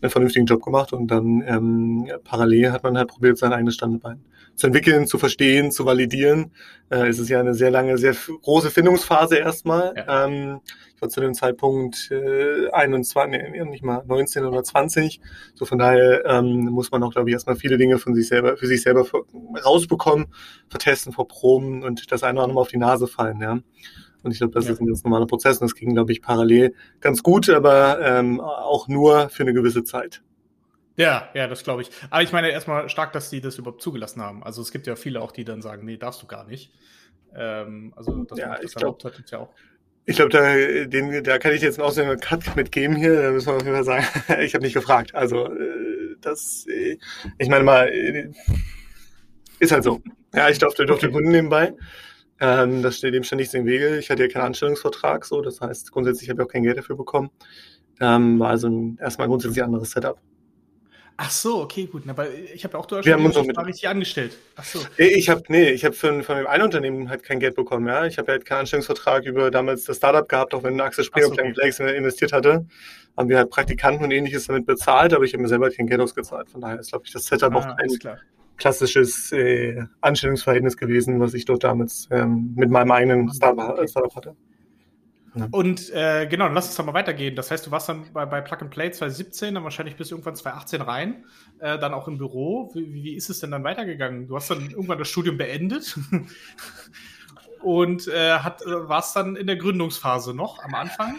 einen 0.00 0.10
vernünftigen 0.10 0.46
Job 0.46 0.62
gemacht 0.62 0.92
und 0.92 1.08
dann 1.08 1.42
ähm, 1.46 2.10
parallel 2.24 2.72
hat 2.72 2.82
man 2.82 2.96
halt 2.98 3.08
probiert, 3.08 3.38
sein 3.38 3.52
eigenes 3.52 3.74
Standbein 3.74 4.22
zu 4.56 4.66
entwickeln, 4.66 5.06
zu 5.06 5.18
verstehen, 5.18 5.70
zu 5.70 5.84
validieren. 5.84 6.50
Äh, 6.90 7.08
es 7.08 7.18
ist 7.18 7.28
ja 7.28 7.40
eine 7.40 7.54
sehr 7.54 7.70
lange, 7.70 7.98
sehr 7.98 8.14
große 8.42 8.70
Findungsphase 8.70 9.36
erstmal. 9.36 9.94
Ja. 9.96 10.24
Ähm, 10.24 10.60
ich 10.94 11.02
war 11.02 11.10
zu 11.10 11.20
dem 11.20 11.34
Zeitpunkt 11.34 12.10
äh, 12.10 12.70
21, 12.70 13.50
nee, 13.52 13.64
nicht 13.66 13.84
mal 13.84 14.02
19 14.06 14.46
oder 14.46 14.64
20. 14.64 15.20
So 15.54 15.66
von 15.66 15.78
daher 15.78 16.24
ähm, 16.24 16.64
muss 16.70 16.90
man 16.90 17.02
auch, 17.02 17.12
glaube 17.12 17.28
ich, 17.28 17.34
erstmal 17.34 17.56
viele 17.56 17.76
Dinge 17.76 17.98
von 17.98 18.14
sich 18.14 18.28
selber, 18.28 18.56
für 18.56 18.66
sich 18.66 18.82
selber 18.82 19.06
rausbekommen, 19.64 20.26
vertesten, 20.68 21.12
verproben 21.12 21.82
und 21.82 22.10
das 22.10 22.22
eine 22.22 22.38
oder 22.38 22.44
andere 22.44 22.54
Mal 22.54 22.60
auf 22.62 22.68
die 22.68 22.78
Nase 22.78 23.06
fallen, 23.06 23.40
ja. 23.40 23.58
Und 24.26 24.32
ich 24.32 24.38
glaube, 24.38 24.52
das 24.54 24.66
ja. 24.66 24.72
ist 24.72 24.80
ein 24.80 24.86
ganz 24.86 25.04
normaler 25.04 25.26
Prozess 25.26 25.60
und 25.60 25.70
das 25.70 25.76
ging, 25.76 25.94
glaube 25.94 26.10
ich, 26.10 26.20
parallel 26.20 26.74
ganz 27.00 27.22
gut, 27.22 27.48
aber 27.48 28.00
ähm, 28.02 28.40
auch 28.40 28.88
nur 28.88 29.28
für 29.28 29.44
eine 29.44 29.52
gewisse 29.52 29.84
Zeit. 29.84 30.20
Ja, 30.96 31.28
ja, 31.32 31.46
das 31.46 31.62
glaube 31.62 31.82
ich. 31.82 31.90
Aber 32.10 32.22
ich 32.22 32.32
meine 32.32 32.50
erstmal 32.50 32.88
stark, 32.88 33.12
dass 33.12 33.30
die 33.30 33.40
das 33.40 33.56
überhaupt 33.56 33.82
zugelassen 33.82 34.20
haben. 34.20 34.42
Also 34.42 34.62
es 34.62 34.72
gibt 34.72 34.88
ja 34.88 34.96
viele 34.96 35.22
auch, 35.22 35.30
die 35.30 35.44
dann 35.44 35.62
sagen, 35.62 35.84
nee, 35.84 35.96
darfst 35.96 36.22
du 36.22 36.26
gar 36.26 36.44
nicht. 36.44 36.72
Ähm, 37.36 37.92
also 37.94 38.24
dass 38.24 38.36
ja, 38.36 38.48
man 38.48 38.58
das 38.60 38.74
erlaubt 38.74 39.04
hat, 39.04 39.16
ist 39.16 39.30
ja 39.30 39.38
auch. 39.38 39.54
Ich 40.06 40.16
glaube, 40.16 40.30
da, 40.30 40.86
den, 40.86 41.22
da 41.22 41.38
kann 41.38 41.52
ich 41.52 41.62
jetzt 41.62 41.78
einen 41.78 41.86
Ausländer 41.86 42.16
Cut 42.16 42.56
mitgeben 42.56 42.96
hier. 42.96 43.22
Da 43.22 43.30
müssen 43.30 43.46
wir 43.46 43.54
auf 43.54 43.62
jeden 43.62 43.74
Fall 43.74 43.84
sagen, 43.84 44.06
ich 44.42 44.54
habe 44.54 44.64
nicht 44.64 44.74
gefragt. 44.74 45.14
Also 45.14 45.46
äh, 45.46 46.16
das, 46.20 46.66
äh, 46.68 46.98
ich 47.38 47.48
meine 47.48 47.62
mal, 47.62 47.88
äh, 47.88 48.32
ist 49.60 49.70
halt 49.70 49.84
so. 49.84 50.02
Ja, 50.34 50.48
ich 50.48 50.58
durfte, 50.58 50.84
durfte 50.84 51.06
okay. 51.06 51.14
Kunden 51.14 51.30
nebenbei. 51.30 51.74
Ähm, 52.38 52.82
das 52.82 52.98
steht 52.98 53.14
dem 53.14 53.24
schon 53.24 53.38
nichts 53.38 53.54
im 53.54 53.64
Wege. 53.64 53.98
Ich 53.98 54.10
hatte 54.10 54.22
ja 54.22 54.28
keinen 54.28 54.46
Anstellungsvertrag, 54.46 55.24
so. 55.24 55.40
Das 55.40 55.60
heißt, 55.60 55.92
grundsätzlich 55.92 56.28
habe 56.28 56.42
ich 56.42 56.48
auch 56.48 56.52
kein 56.52 56.62
Geld 56.62 56.76
dafür 56.76 56.96
bekommen. 56.96 57.30
Ähm, 58.00 58.38
war 58.38 58.50
also 58.50 58.68
ein, 58.68 58.98
erstmal 59.00 59.28
grundsätzlich 59.28 59.62
anderes 59.64 59.90
Setup. 59.90 60.18
Ach 61.18 61.30
so, 61.30 61.62
okay, 61.62 61.86
gut. 61.86 62.02
Aber 62.08 62.26
ich 62.30 62.62
habe 62.64 62.74
ja 62.74 62.78
auch 62.78 62.84
Deutschland 62.84 63.06
wir 63.06 63.14
haben 63.14 63.34
uns 63.34 63.46
mit 63.46 63.58
richtig 63.58 63.88
angestellt. 63.88 64.36
Ach 64.56 64.64
so. 64.64 64.80
Ich 64.98 65.30
habe 65.30 65.42
nee, 65.48 65.70
ich 65.70 65.84
habe 65.84 65.94
von, 65.94 66.20
dem 66.20 66.46
einen 66.46 66.64
Unternehmen 66.64 67.08
halt 67.08 67.22
kein 67.22 67.40
Geld 67.40 67.56
bekommen. 67.56 67.86
Ja, 67.86 68.04
ich 68.04 68.18
habe 68.18 68.32
halt 68.32 68.44
keinen 68.44 68.60
Anstellungsvertrag 68.60 69.24
über 69.24 69.50
damals 69.50 69.84
das 69.84 69.96
Startup 69.96 70.28
gehabt, 70.28 70.52
auch 70.52 70.62
wenn 70.62 70.78
Axel 70.78 71.04
Springer 71.04 71.28
so, 71.28 71.32
okay. 71.32 71.54
Flex 71.54 71.80
investiert 71.80 72.32
hatte, 72.32 72.66
haben 73.16 73.28
wir 73.30 73.38
halt 73.38 73.48
Praktikanten 73.48 74.04
und 74.04 74.10
ähnliches 74.10 74.46
damit 74.46 74.66
bezahlt, 74.66 75.14
aber 75.14 75.24
ich 75.24 75.32
habe 75.32 75.42
mir 75.42 75.48
selber 75.48 75.70
kein 75.70 75.86
Geld 75.86 76.02
ausgezahlt. 76.02 76.50
Von 76.50 76.60
daher 76.60 76.80
ist, 76.80 76.90
glaube 76.90 77.06
ich, 77.06 77.12
das 77.12 77.24
Setup 77.24 77.54
ah, 77.54 77.58
auch 77.58 77.76
kein 77.78 77.88
klassisches 78.56 79.32
äh, 79.32 79.84
Anstellungsverhältnis 80.00 80.76
gewesen, 80.76 81.20
was 81.20 81.34
ich 81.34 81.44
dort 81.44 81.64
damals 81.64 82.08
ähm, 82.10 82.52
mit 82.56 82.70
meinem 82.70 82.90
eigenen 82.90 83.32
Startup, 83.32 83.70
okay. 83.70 83.88
Startup 83.88 84.14
hatte. 84.14 84.36
Und 85.50 85.90
äh, 85.92 86.26
genau, 86.26 86.46
dann 86.46 86.54
lass 86.54 86.66
uns 86.66 86.76
doch 86.76 86.84
mal 86.86 86.94
weitergehen. 86.94 87.36
Das 87.36 87.50
heißt, 87.50 87.66
du 87.66 87.70
warst 87.70 87.88
dann 87.88 88.06
bei, 88.12 88.24
bei 88.24 88.40
Plug 88.40 88.62
and 88.62 88.70
Play 88.70 88.90
2017, 88.90 89.54
dann 89.54 89.64
wahrscheinlich 89.64 89.96
bis 89.96 90.10
irgendwann 90.10 90.34
2018 90.34 90.80
rein, 90.80 91.24
äh, 91.58 91.78
dann 91.78 91.92
auch 91.92 92.08
im 92.08 92.16
Büro. 92.16 92.70
Wie, 92.74 92.92
wie 92.92 93.14
ist 93.14 93.28
es 93.28 93.40
denn 93.40 93.50
dann 93.50 93.62
weitergegangen? 93.62 94.28
Du 94.28 94.36
hast 94.36 94.50
dann 94.50 94.70
irgendwann 94.70 94.98
das 94.98 95.08
Studium 95.08 95.36
beendet 95.36 95.98
und 97.62 98.08
äh, 98.08 98.38
hat, 98.38 98.62
äh, 98.62 98.88
warst 98.88 99.14
dann 99.16 99.36
in 99.36 99.46
der 99.46 99.56
Gründungsphase 99.56 100.32
noch 100.32 100.64
am 100.64 100.74
Anfang. 100.74 101.18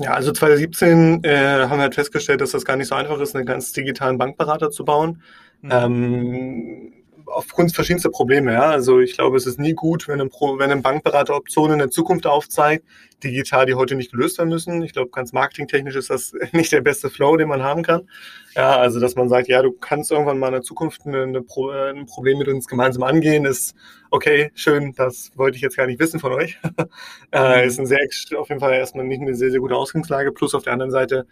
Ja, 0.00 0.14
also 0.14 0.32
2017 0.32 1.24
äh, 1.24 1.66
haben 1.68 1.78
wir 1.78 1.82
halt 1.82 1.94
festgestellt, 1.94 2.40
dass 2.40 2.52
das 2.52 2.64
gar 2.64 2.76
nicht 2.76 2.88
so 2.88 2.94
einfach 2.94 3.18
ist, 3.20 3.34
einen 3.34 3.46
ganz 3.46 3.72
digitalen 3.72 4.18
Bankberater 4.18 4.70
zu 4.70 4.84
bauen. 4.84 5.22
Mhm. 5.62 5.70
Ähm, 5.70 6.92
aufgrund 7.26 7.74
verschiedenster 7.74 8.10
Probleme. 8.10 8.52
Ja. 8.52 8.70
Also 8.70 9.00
ich 9.00 9.14
glaube, 9.14 9.36
es 9.36 9.46
ist 9.46 9.58
nie 9.58 9.72
gut, 9.72 10.08
wenn 10.08 10.20
ein, 10.20 10.28
Pro, 10.28 10.58
wenn 10.58 10.70
ein 10.70 10.82
Bankberater 10.82 11.34
Optionen 11.34 11.74
in 11.74 11.78
der 11.78 11.90
Zukunft 11.90 12.26
aufzeigt, 12.26 12.84
digital, 13.22 13.66
die 13.66 13.74
heute 13.74 13.94
nicht 13.94 14.12
gelöst 14.12 14.38
werden 14.38 14.50
müssen. 14.50 14.82
Ich 14.82 14.92
glaube, 14.92 15.10
ganz 15.10 15.32
marketingtechnisch 15.32 15.96
ist 15.96 16.10
das 16.10 16.32
nicht 16.52 16.72
der 16.72 16.80
beste 16.80 17.10
Flow, 17.10 17.36
den 17.36 17.48
man 17.48 17.62
haben 17.62 17.82
kann. 17.82 18.08
Ja, 18.54 18.76
also 18.76 19.00
dass 19.00 19.14
man 19.14 19.28
sagt, 19.28 19.48
ja, 19.48 19.62
du 19.62 19.72
kannst 19.72 20.10
irgendwann 20.10 20.38
mal 20.38 20.48
in 20.48 20.54
der 20.54 20.62
Zukunft 20.62 21.06
eine, 21.06 21.22
eine 21.22 21.42
Pro, 21.42 21.70
ein 21.70 22.06
Problem 22.06 22.38
mit 22.38 22.48
uns 22.48 22.66
gemeinsam 22.66 23.02
angehen, 23.02 23.44
ist 23.44 23.74
okay, 24.10 24.50
schön, 24.54 24.92
das 24.94 25.30
wollte 25.36 25.56
ich 25.56 25.62
jetzt 25.62 25.76
gar 25.76 25.86
nicht 25.86 26.00
wissen 26.00 26.20
von 26.20 26.32
euch. 26.32 26.58
äh, 27.32 27.66
ist 27.66 27.78
ein 27.78 27.86
sehr, 27.86 28.00
auf 28.36 28.48
jeden 28.48 28.60
Fall 28.60 28.74
erstmal 28.74 29.06
nicht 29.06 29.22
eine 29.22 29.34
sehr, 29.34 29.50
sehr 29.50 29.60
gute 29.60 29.76
Ausgangslage. 29.76 30.32
Plus 30.32 30.54
auf 30.54 30.64
der 30.64 30.74
anderen 30.74 30.92
Seite, 30.92 31.26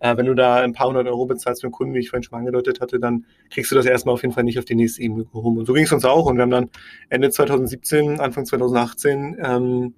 äh, 0.00 0.16
wenn 0.16 0.26
du 0.26 0.34
da 0.34 0.56
ein 0.56 0.72
paar 0.72 0.88
hundert 0.88 1.06
Euro 1.06 1.26
bezahlst 1.26 1.62
für 1.62 1.66
einen 1.66 1.72
Kunden, 1.72 1.94
wie 1.94 2.00
ich 2.00 2.10
vorhin 2.10 2.22
schon 2.22 2.38
angedeutet 2.38 2.80
hatte, 2.80 2.98
dann 2.98 3.24
kriegst 3.50 3.70
du 3.70 3.74
das 3.74 3.86
erstmal 3.86 4.14
auf 4.14 4.22
jeden 4.22 4.34
Fall 4.34 4.44
nicht 4.44 4.58
auf 4.58 4.64
die 4.64 4.74
nächste 4.74 5.02
Ebene 5.02 5.24
gehoben. 5.24 5.58
Und 5.58 5.66
so 5.66 5.72
ging 5.72 5.84
es 5.84 5.92
uns 5.92 6.04
auch. 6.04 6.26
Und 6.26 6.36
wir 6.36 6.42
haben 6.42 6.50
dann 6.50 6.70
Ende 7.08 7.30
2017, 7.30 8.20
Anfang 8.20 8.46
2018 8.46 9.36
ähm, 9.42 9.94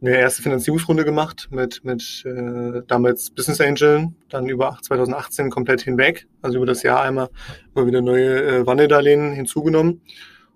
eine 0.00 0.16
erste 0.16 0.42
Finanzierungsrunde 0.42 1.04
gemacht 1.04 1.48
mit, 1.50 1.84
mit 1.84 2.24
äh, 2.24 2.82
damals 2.86 3.30
Business 3.30 3.60
Angel, 3.60 4.08
dann 4.28 4.48
über 4.48 4.78
2018 4.82 5.50
komplett 5.50 5.82
hinweg, 5.82 6.26
also 6.40 6.56
über 6.56 6.66
das 6.66 6.82
Jahr 6.82 7.02
einmal 7.02 7.28
immer 7.74 7.86
wieder 7.86 8.00
neue 8.00 8.42
äh, 8.42 8.66
Wandeldarlehen 8.66 9.32
hinzugenommen. 9.32 10.00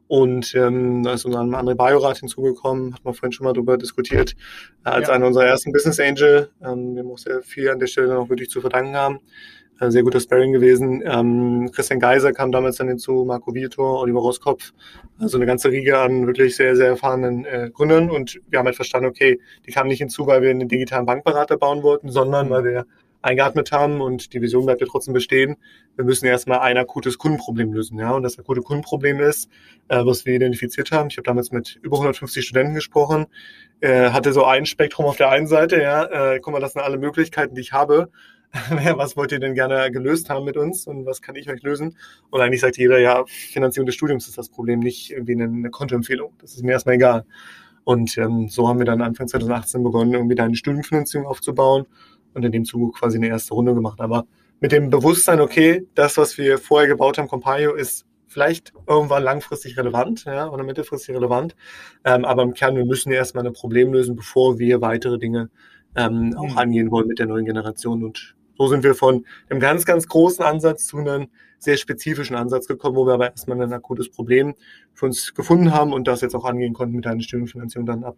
Und 0.07 0.55
ähm, 0.55 1.03
da 1.03 1.15
ist 1.15 1.25
unser 1.25 1.41
andere 1.41 1.75
Biorat 1.75 2.19
hinzugekommen, 2.19 2.95
hat 2.95 3.05
man 3.05 3.15
vorhin 3.15 3.33
schon 3.33 3.45
mal 3.45 3.55
darüber 3.55 3.79
diskutiert, 3.79 4.35
äh, 4.85 4.91
als 4.91 5.09
ja. 5.09 5.15
einer 5.15 5.27
unserer 5.27 5.47
ersten 5.47 5.73
Business 5.73 5.99
Angel. 5.99 6.51
Ähm, 6.63 6.95
wir 6.95 7.03
haben 7.03 7.11
auch 7.11 7.19
sehr 7.19 7.43
viel 7.43 7.71
an 7.71 7.79
der 7.79 7.87
Stelle 7.87 8.15
noch 8.15 8.29
wirklich 8.29 8.51
zu 8.51 8.61
verdanken 8.61 8.95
haben. 8.97 9.21
äh, 9.81 9.91
sehr 9.91 10.03
guter 10.03 10.21
Sparring 10.21 10.53
gewesen. 10.53 11.03
Ähm, 11.05 11.71
Christian 11.73 12.01
Geiser 12.01 12.33
kam 12.33 12.53
damals 12.53 12.77
dann 12.77 12.89
hinzu, 12.89 13.25
Marco 13.27 13.55
Vitor, 13.55 14.01
Oliver 14.01 14.21
Roskopf, 14.21 14.73
also 15.19 15.39
eine 15.39 15.47
ganze 15.47 15.71
Riege 15.71 15.99
an 15.99 16.27
wirklich 16.27 16.57
sehr, 16.57 16.77
sehr 16.77 16.89
erfahrenen 16.89 17.45
äh, 17.45 17.71
Gründern. 17.73 18.11
Und 18.11 18.41
wir 18.49 18.59
haben 18.59 18.67
halt 18.67 18.77
verstanden, 18.77 19.09
okay, 19.09 19.41
die 19.67 19.73
kamen 19.73 19.89
nicht 19.89 19.99
hinzu, 19.99 20.27
weil 20.27 20.43
wir 20.43 20.51
einen 20.51 20.69
digitalen 20.69 21.07
Bankberater 21.07 21.57
bauen 21.57 21.83
wollten, 21.83 22.11
sondern 22.11 22.51
weil 22.51 22.65
wir 22.65 22.87
eingeatmet 23.25 23.73
haben 23.73 24.01
und 24.01 24.33
die 24.33 24.41
Vision 24.41 24.67
bleibt 24.67 24.81
ja 24.81 24.87
trotzdem 24.87 25.15
bestehen. 25.15 25.57
Wir 25.97 26.05
müssen 26.05 26.27
erstmal 26.27 26.61
ein 26.61 26.77
akutes 26.77 27.19
Kundenproblem 27.19 27.73
lösen. 27.73 27.99
Ja? 27.99 28.13
Und 28.13 28.23
das 28.23 28.39
akute 28.39 28.61
Kundenproblem 28.61 29.21
ist, 29.21 29.51
äh, 29.89 30.05
was 30.05 30.27
wir 30.27 30.35
identifiziert 30.35 30.93
haben. 30.93 31.09
Ich 31.11 31.17
habe 31.17 31.25
damals 31.25 31.51
mit 31.51 31.79
über 31.83 31.97
150 31.97 32.45
Studenten 32.45 32.75
gesprochen, 32.75 33.27
äh, 33.81 34.11
hatte 34.11 34.33
so 34.33 34.45
ein 34.45 34.67
Spektrum 34.67 35.07
auf 35.07 35.17
der 35.17 35.31
einen 35.31 35.47
Seite, 35.47 35.81
ja, 35.81 36.35
äh, 36.35 36.41
guck 36.41 36.53
mal, 36.53 36.61
das 36.61 36.75
sind 36.75 36.83
alle 36.83 36.99
Möglichkeiten, 36.99 37.55
die 37.55 37.63
ich 37.63 37.73
habe. 37.73 38.11
was 38.97 39.17
wollt 39.17 39.33
ihr 39.33 39.41
denn 39.41 39.55
gerne 39.55 39.91
gelöst 39.91 40.31
haben 40.31 40.45
mit 40.45 40.57
uns 40.57 40.87
und 40.87 41.07
was 41.07 41.21
kann 41.21 41.35
ich 41.35 41.51
euch 41.51 41.63
lösen? 41.63 41.97
Und 42.31 42.41
eigentlich 42.41 42.61
sagt 42.61 42.77
jeder, 42.77 42.99
ja, 43.01 43.25
Finanzierung 43.27 43.87
des 43.87 43.97
Studiums 43.97 44.29
ist 44.29 44.39
das 44.39 44.49
Problem, 44.49 44.79
nicht 44.79 45.11
irgendwie 45.11 45.33
eine, 45.33 45.45
eine 45.45 45.71
Kontoempfehlung. 45.71 46.35
Das 46.41 46.55
ist 46.55 46.63
mir 46.63 46.73
erstmal 46.73 46.95
egal. 46.95 47.25
Und 47.83 48.17
ähm, 48.17 48.49
so 48.49 48.69
haben 48.69 48.79
wir 48.79 48.87
dann 48.87 49.03
Anfang 49.03 49.29
2018 49.29 49.83
begonnen, 49.83 50.15
irgendwie 50.15 50.37
da 50.37 50.45
eine 50.45 50.55
Studienfinanzierung 50.55 51.27
aufzubauen 51.27 51.87
und 52.35 52.45
in 52.45 52.53
dem 52.53 52.65
Zuge 52.65 52.93
quasi 52.93 53.17
eine 53.17 53.29
erste 53.29 53.55
Runde 53.55 53.75
gemacht. 53.75 54.01
Aber 54.01 54.27
mit 54.61 54.73
dem 54.73 54.91
Bewusstsein, 54.91 55.41
okay, 55.41 55.87
das, 55.95 56.17
was 56.17 56.39
wir 56.39 56.59
vorher 56.59 56.89
gebaut 56.89 57.19
haben, 57.19 57.29
Compio, 57.29 57.75
ist 57.75 58.07
vielleicht 58.27 58.73
irgendwann 58.89 59.23
langfristig 59.23 59.77
relevant 59.77 60.25
ja, 60.25 60.49
oder 60.49 60.65
mittelfristig 60.65 61.15
relevant. 61.15 61.55
Ähm, 62.05 62.25
aber 62.25 62.43
im 62.43 62.55
Kern, 62.55 62.77
wir 62.77 62.85
müssen 62.85 63.13
erstmal 63.13 63.47
ein 63.47 63.53
Problem 63.53 63.93
lösen, 63.93 64.17
bevor 64.17 64.59
wir 64.59 64.81
weitere 64.81 65.19
Dinge 65.19 65.51
ähm, 65.97 66.31
mhm. 66.31 66.37
auch 66.37 66.57
angehen 66.57 66.91
wollen 66.91 67.07
mit 67.07 67.19
der 67.19 67.27
neuen 67.27 67.45
Generation. 67.45 68.03
Und 68.03 68.35
so 68.57 68.67
sind 68.69 68.83
wir 68.83 68.95
von 68.95 69.25
einem 69.49 69.61
ganz, 69.61 69.85
ganz 69.85 70.09
großen 70.09 70.45
Ansatz 70.45 70.87
zu 70.87 70.99
einem 70.99 71.29
sehr 71.59 71.77
spezifischen 71.77 72.37
Ansatz 72.37 72.67
gekommen, 72.67 72.97
wo 72.97 73.07
wir 73.07 73.15
aber 73.15 73.31
erstmal 73.31 73.61
ein 73.61 73.73
akutes 73.73 74.11
Problem 74.11 74.55
für 74.93 75.07
uns 75.07 75.35
gefunden 75.35 75.73
haben 75.73 75.93
und 75.93 76.07
das 76.09 76.21
jetzt 76.21 76.35
auch 76.35 76.45
angehen 76.45 76.75
konnten 76.75 76.97
mit 76.97 77.07
einer 77.07 77.23
Studienfinanzierung 77.23 77.87
dann 77.87 78.05
ab 78.05 78.17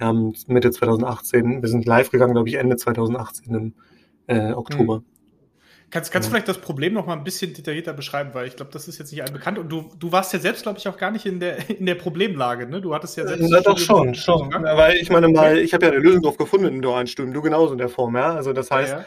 ähm, 0.00 0.34
Mitte 0.46 0.70
2018. 0.70 1.62
Wir 1.62 1.68
sind 1.68 1.86
live 1.86 2.10
gegangen, 2.10 2.34
glaube 2.34 2.48
ich, 2.48 2.54
Ende 2.54 2.76
2018 2.76 3.54
im 3.54 3.74
äh, 4.26 4.52
Oktober. 4.52 5.00
Mhm. 5.00 5.04
Kannst, 5.90 6.12
kannst 6.12 6.28
du 6.28 6.32
vielleicht 6.32 6.48
das 6.48 6.58
Problem 6.58 6.92
noch 6.92 7.06
mal 7.06 7.14
ein 7.14 7.24
bisschen 7.24 7.54
detaillierter 7.54 7.94
beschreiben, 7.94 8.30
weil 8.34 8.46
ich 8.46 8.56
glaube, 8.56 8.70
das 8.72 8.88
ist 8.88 8.98
jetzt 8.98 9.10
nicht 9.10 9.22
allen 9.22 9.32
bekannt 9.32 9.58
und 9.58 9.70
du, 9.70 9.90
du 9.98 10.12
warst 10.12 10.34
ja 10.34 10.38
selbst, 10.38 10.62
glaube 10.62 10.78
ich, 10.78 10.86
auch 10.86 10.98
gar 10.98 11.10
nicht 11.10 11.24
in 11.24 11.40
der, 11.40 11.70
in 11.70 11.86
der 11.86 11.94
Problemlage, 11.94 12.66
ne? 12.66 12.82
Du 12.82 12.94
hattest 12.94 13.16
ja 13.16 13.26
selbst. 13.26 13.50
Ja, 13.50 13.60
doch 13.62 13.78
schon, 13.78 14.14
schon. 14.14 14.50
Ja, 14.50 14.76
weil 14.76 14.96
ich 14.96 15.08
meine 15.08 15.28
mal, 15.28 15.56
ich 15.56 15.72
habe 15.72 15.86
ja 15.86 15.92
eine 15.92 16.00
Lösung 16.00 16.20
drauf 16.20 16.36
gefunden 16.36 16.66
in 16.66 16.82
dualen 16.82 17.06
Studium, 17.06 17.32
du 17.32 17.40
genauso 17.40 17.72
in 17.72 17.78
der 17.78 17.88
Form, 17.88 18.16
ja. 18.16 18.34
Also 18.34 18.52
das 18.52 18.70
heißt, 18.70 18.92
ja 18.92 19.04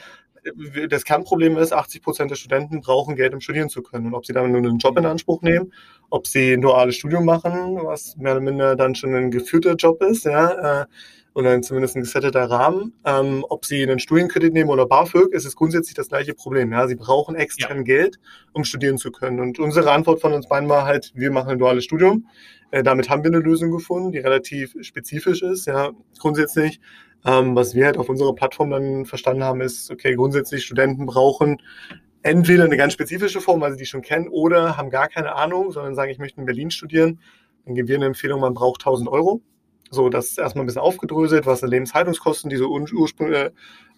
das 0.89 1.03
Kernproblem 1.03 1.57
ist, 1.57 1.73
80 1.73 2.01
Prozent 2.01 2.31
der 2.31 2.35
Studenten 2.35 2.81
brauchen 2.81 3.15
Geld, 3.15 3.33
um 3.33 3.41
studieren 3.41 3.69
zu 3.69 3.81
können. 3.81 4.07
Und 4.07 4.13
ob 4.15 4.25
sie 4.25 4.33
dann 4.33 4.51
nur 4.51 4.57
einen 4.59 4.79
Job 4.79 4.97
in 4.97 5.05
Anspruch 5.05 5.41
nehmen, 5.41 5.71
ob 6.09 6.27
sie 6.27 6.53
ein 6.53 6.61
duales 6.61 6.95
Studium 6.95 7.25
machen, 7.25 7.77
was 7.83 8.17
mehr 8.17 8.33
oder 8.33 8.41
minder 8.41 8.75
dann 8.75 8.95
schon 8.95 9.13
ein 9.13 9.31
geführter 9.31 9.75
Job 9.75 10.01
ist, 10.01 10.25
ja, 10.25 10.81
äh, 10.81 10.85
oder 11.33 11.61
zumindest 11.61 11.95
ein 11.95 12.01
gesetteter 12.01 12.49
Rahmen, 12.49 12.93
ähm, 13.05 13.45
ob 13.47 13.65
sie 13.65 13.81
einen 13.83 13.99
Studienkredit 13.99 14.53
nehmen 14.53 14.69
oder 14.69 14.85
BAföG, 14.85 15.31
ist 15.31 15.45
es 15.45 15.55
grundsätzlich 15.55 15.95
das 15.95 16.09
gleiche 16.09 16.33
Problem. 16.33 16.73
Ja, 16.73 16.87
sie 16.87 16.95
brauchen 16.95 17.35
extern 17.35 17.77
ja. 17.77 17.83
Geld, 17.83 18.19
um 18.51 18.65
studieren 18.65 18.97
zu 18.97 19.11
können. 19.11 19.39
Und 19.39 19.59
unsere 19.59 19.91
Antwort 19.91 20.19
von 20.19 20.33
uns 20.33 20.47
beiden 20.47 20.67
war 20.67 20.85
halt, 20.85 21.11
wir 21.15 21.31
machen 21.31 21.51
ein 21.51 21.59
duales 21.59 21.85
Studium. 21.85 22.27
Äh, 22.71 22.83
damit 22.83 23.09
haben 23.09 23.23
wir 23.23 23.29
eine 23.29 23.39
Lösung 23.39 23.71
gefunden, 23.71 24.11
die 24.11 24.19
relativ 24.19 24.75
spezifisch 24.81 25.41
ist. 25.41 25.67
Ja, 25.67 25.91
grundsätzlich 26.19 26.81
ähm, 27.25 27.55
was 27.55 27.75
wir 27.75 27.85
halt 27.85 27.97
auf 27.97 28.09
unserer 28.09 28.33
Plattform 28.33 28.71
dann 28.71 29.05
verstanden 29.05 29.43
haben, 29.43 29.61
ist, 29.61 29.91
okay, 29.91 30.15
grundsätzlich 30.15 30.65
Studenten 30.65 31.05
brauchen 31.05 31.61
entweder 32.23 32.65
eine 32.65 32.77
ganz 32.77 32.93
spezifische 32.93 33.41
Form, 33.41 33.61
weil 33.61 33.71
sie 33.71 33.77
die 33.77 33.85
schon 33.85 34.01
kennen, 34.01 34.27
oder 34.27 34.77
haben 34.77 34.89
gar 34.89 35.07
keine 35.07 35.35
Ahnung, 35.35 35.71
sondern 35.71 35.95
sagen, 35.95 36.11
ich 36.11 36.19
möchte 36.19 36.39
in 36.39 36.45
Berlin 36.45 36.71
studieren. 36.71 37.19
Dann 37.65 37.75
geben 37.75 37.87
wir 37.87 37.95
eine 37.95 38.05
Empfehlung, 38.05 38.41
man 38.41 38.53
braucht 38.53 38.81
1000 38.81 39.09
Euro. 39.09 39.41
So, 39.89 40.09
das 40.09 40.27
ist 40.27 40.39
erstmal 40.39 40.63
ein 40.63 40.67
bisschen 40.67 40.81
aufgedröselt, 40.81 41.45
was 41.45 41.59
sind 41.59 41.69
Lebenshaltungskosten, 41.69 42.49
die 42.49 42.55
so 42.55 42.69
ursprünglich 42.69 43.37
äh, 43.37 43.51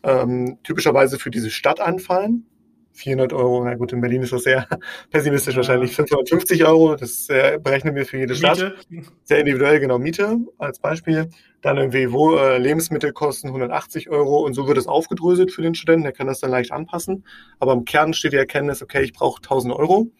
ähm, 0.04 0.58
typischerweise 0.64 1.20
für 1.20 1.30
diese 1.30 1.50
Stadt 1.50 1.80
anfallen. 1.80 2.46
400 2.94 3.34
Euro, 3.34 3.64
na 3.64 3.76
gut, 3.76 3.92
in 3.92 4.02
Berlin 4.02 4.22
ist 4.22 4.34
das 4.34 4.44
sehr 4.44 4.68
pessimistisch 5.12 5.56
ja. 5.56 5.58
wahrscheinlich, 5.58 5.96
550 5.96 6.66
Euro, 6.66 6.96
das 6.96 7.28
äh, 7.30 7.60
berechnen 7.62 7.96
wir 7.96 8.06
für 8.06 8.18
jede 8.18 8.36
Stadt. 8.36 8.76
Miete. 8.90 9.08
Sehr 9.24 9.40
individuell, 9.40 9.80
genau, 9.80 9.98
Miete 9.98 10.38
als 10.58 10.80
Beispiel. 10.80 11.30
Dann 11.62 11.78
irgendwie 11.78 12.12
wo 12.12 12.36
äh, 12.36 12.58
Lebensmittel 12.58 13.12
kosten 13.14 13.48
180 13.48 14.10
Euro 14.10 14.46
und 14.46 14.54
so 14.54 14.68
wird 14.68 14.78
es 14.78 14.88
aufgedröselt 14.88 15.52
für 15.52 15.62
den 15.62 15.76
Studenten, 15.76 16.04
der 16.04 16.12
kann 16.12 16.28
das 16.28 16.40
dann 16.40 16.52
leicht 16.52 16.72
anpassen. 16.72 17.26
Aber 17.60 17.74
im 17.74 17.86
Kern 17.86 18.14
steht 18.14 18.34
die 18.34 18.38
Erkenntnis, 18.38 18.84
okay, 18.84 19.02
ich 19.02 19.14
brauche 19.14 19.42
1000 19.42 19.74
Euro. 19.74 20.12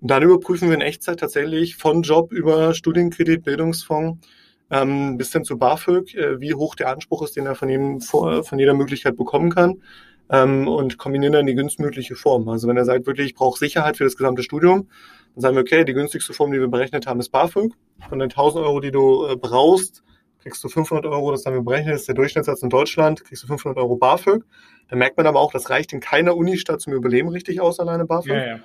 Und 0.00 0.10
dann 0.10 0.22
überprüfen 0.22 0.68
wir 0.68 0.74
in 0.74 0.82
Echtzeit 0.82 1.20
tatsächlich 1.20 1.76
von 1.76 2.02
Job 2.02 2.32
über 2.32 2.74
Studienkredit, 2.74 3.42
Bildungsfonds 3.42 4.26
ähm, 4.70 5.18
bis 5.18 5.32
hin 5.32 5.44
zu 5.44 5.58
BAföG, 5.58 6.14
äh, 6.14 6.40
wie 6.40 6.54
hoch 6.54 6.74
der 6.74 6.90
Anspruch 6.90 7.22
ist, 7.22 7.36
den 7.36 7.46
er 7.46 7.54
von, 7.54 8.00
vor, 8.00 8.44
von 8.44 8.58
jeder 8.58 8.74
Möglichkeit 8.74 9.16
bekommen 9.16 9.50
kann 9.50 9.82
ähm, 10.30 10.68
und 10.68 10.98
kombinieren 10.98 11.32
dann 11.32 11.46
die 11.46 11.54
günstigmögliche 11.54 12.16
Form. 12.16 12.48
Also 12.48 12.68
wenn 12.68 12.76
er 12.76 12.84
sagt, 12.84 13.06
wirklich, 13.06 13.28
ich 13.28 13.34
brauche 13.34 13.58
Sicherheit 13.58 13.96
für 13.96 14.04
das 14.04 14.16
gesamte 14.16 14.42
Studium, 14.42 14.88
dann 15.34 15.42
sagen 15.42 15.56
wir, 15.56 15.62
okay, 15.62 15.84
die 15.84 15.92
günstigste 15.92 16.32
Form, 16.32 16.52
die 16.52 16.60
wir 16.60 16.68
berechnet 16.68 17.06
haben, 17.06 17.20
ist 17.20 17.30
BAföG. 17.30 17.72
Von 18.08 18.18
den 18.18 18.30
1000 18.30 18.64
Euro, 18.64 18.80
die 18.80 18.90
du 18.90 19.26
äh, 19.26 19.36
brauchst, 19.36 20.02
kriegst 20.40 20.62
du 20.62 20.68
500 20.68 21.06
Euro, 21.06 21.30
das 21.30 21.46
haben 21.46 21.54
wir 21.54 21.62
berechnet, 21.62 21.94
das 21.94 22.02
ist 22.02 22.08
der 22.08 22.14
Durchschnittssatz 22.14 22.62
in 22.62 22.68
Deutschland, 22.70 23.24
kriegst 23.24 23.42
du 23.42 23.46
500 23.46 23.78
Euro 23.78 23.96
BAföG. 23.96 24.44
Da 24.88 24.96
merkt 24.96 25.16
man 25.16 25.26
aber 25.26 25.40
auch, 25.40 25.52
das 25.52 25.70
reicht 25.70 25.92
in 25.92 26.00
keiner 26.00 26.36
Unistadt 26.36 26.80
zum 26.80 26.92
Überleben 26.92 27.28
richtig 27.28 27.60
aus, 27.60 27.80
alleine 27.80 28.04
BAföG. 28.04 28.32
Ja, 28.32 28.46
ja. 28.46 28.60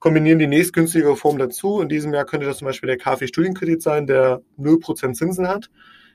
Kombinieren 0.00 0.38
die 0.38 0.46
nächstgünstigere 0.46 1.14
Form 1.14 1.38
dazu. 1.38 1.80
In 1.80 1.88
diesem 1.88 2.14
Jahr 2.14 2.24
könnte 2.24 2.46
das 2.46 2.58
zum 2.58 2.66
Beispiel 2.66 2.86
der 2.86 2.96
KfW-Studienkredit 2.96 3.82
sein, 3.82 4.06
der 4.06 4.40
0% 4.58 5.12
Zinsen 5.12 5.46
hat 5.46 5.70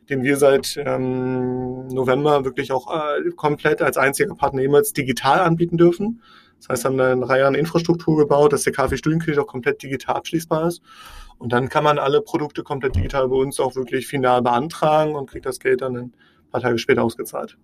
den 0.09 0.23
wir 0.23 0.37
seit 0.37 0.77
ähm, 0.77 1.87
November 1.87 2.45
wirklich 2.45 2.71
auch 2.71 2.93
äh, 2.93 3.31
komplett 3.31 3.81
als 3.81 3.97
einziger 3.97 4.35
Partner 4.35 4.61
jemals 4.61 4.93
digital 4.93 5.39
anbieten 5.39 5.77
dürfen. 5.77 6.21
Das 6.59 6.69
heißt, 6.69 6.85
haben 6.85 6.99
eine 6.99 7.27
Reihe 7.27 7.45
an 7.45 7.55
Infrastruktur 7.55 8.17
gebaut, 8.17 8.53
dass 8.53 8.63
der 8.63 8.73
KfW-Studienkredit 8.73 9.39
auch 9.39 9.47
komplett 9.47 9.83
digital 9.83 10.15
abschließbar 10.15 10.67
ist. 10.67 10.81
Und 11.37 11.51
dann 11.51 11.69
kann 11.69 11.83
man 11.83 11.99
alle 11.99 12.21
Produkte 12.21 12.63
komplett 12.63 12.95
digital 12.95 13.27
bei 13.27 13.35
uns 13.35 13.59
auch 13.59 13.75
wirklich 13.75 14.07
final 14.07 14.41
beantragen 14.41 15.15
und 15.15 15.29
kriegt 15.29 15.45
das 15.45 15.59
Geld 15.59 15.81
dann 15.81 15.97
ein 15.97 16.13
paar 16.51 16.61
Tage 16.61 16.77
später 16.77 17.03
ausgezahlt. 17.03 17.57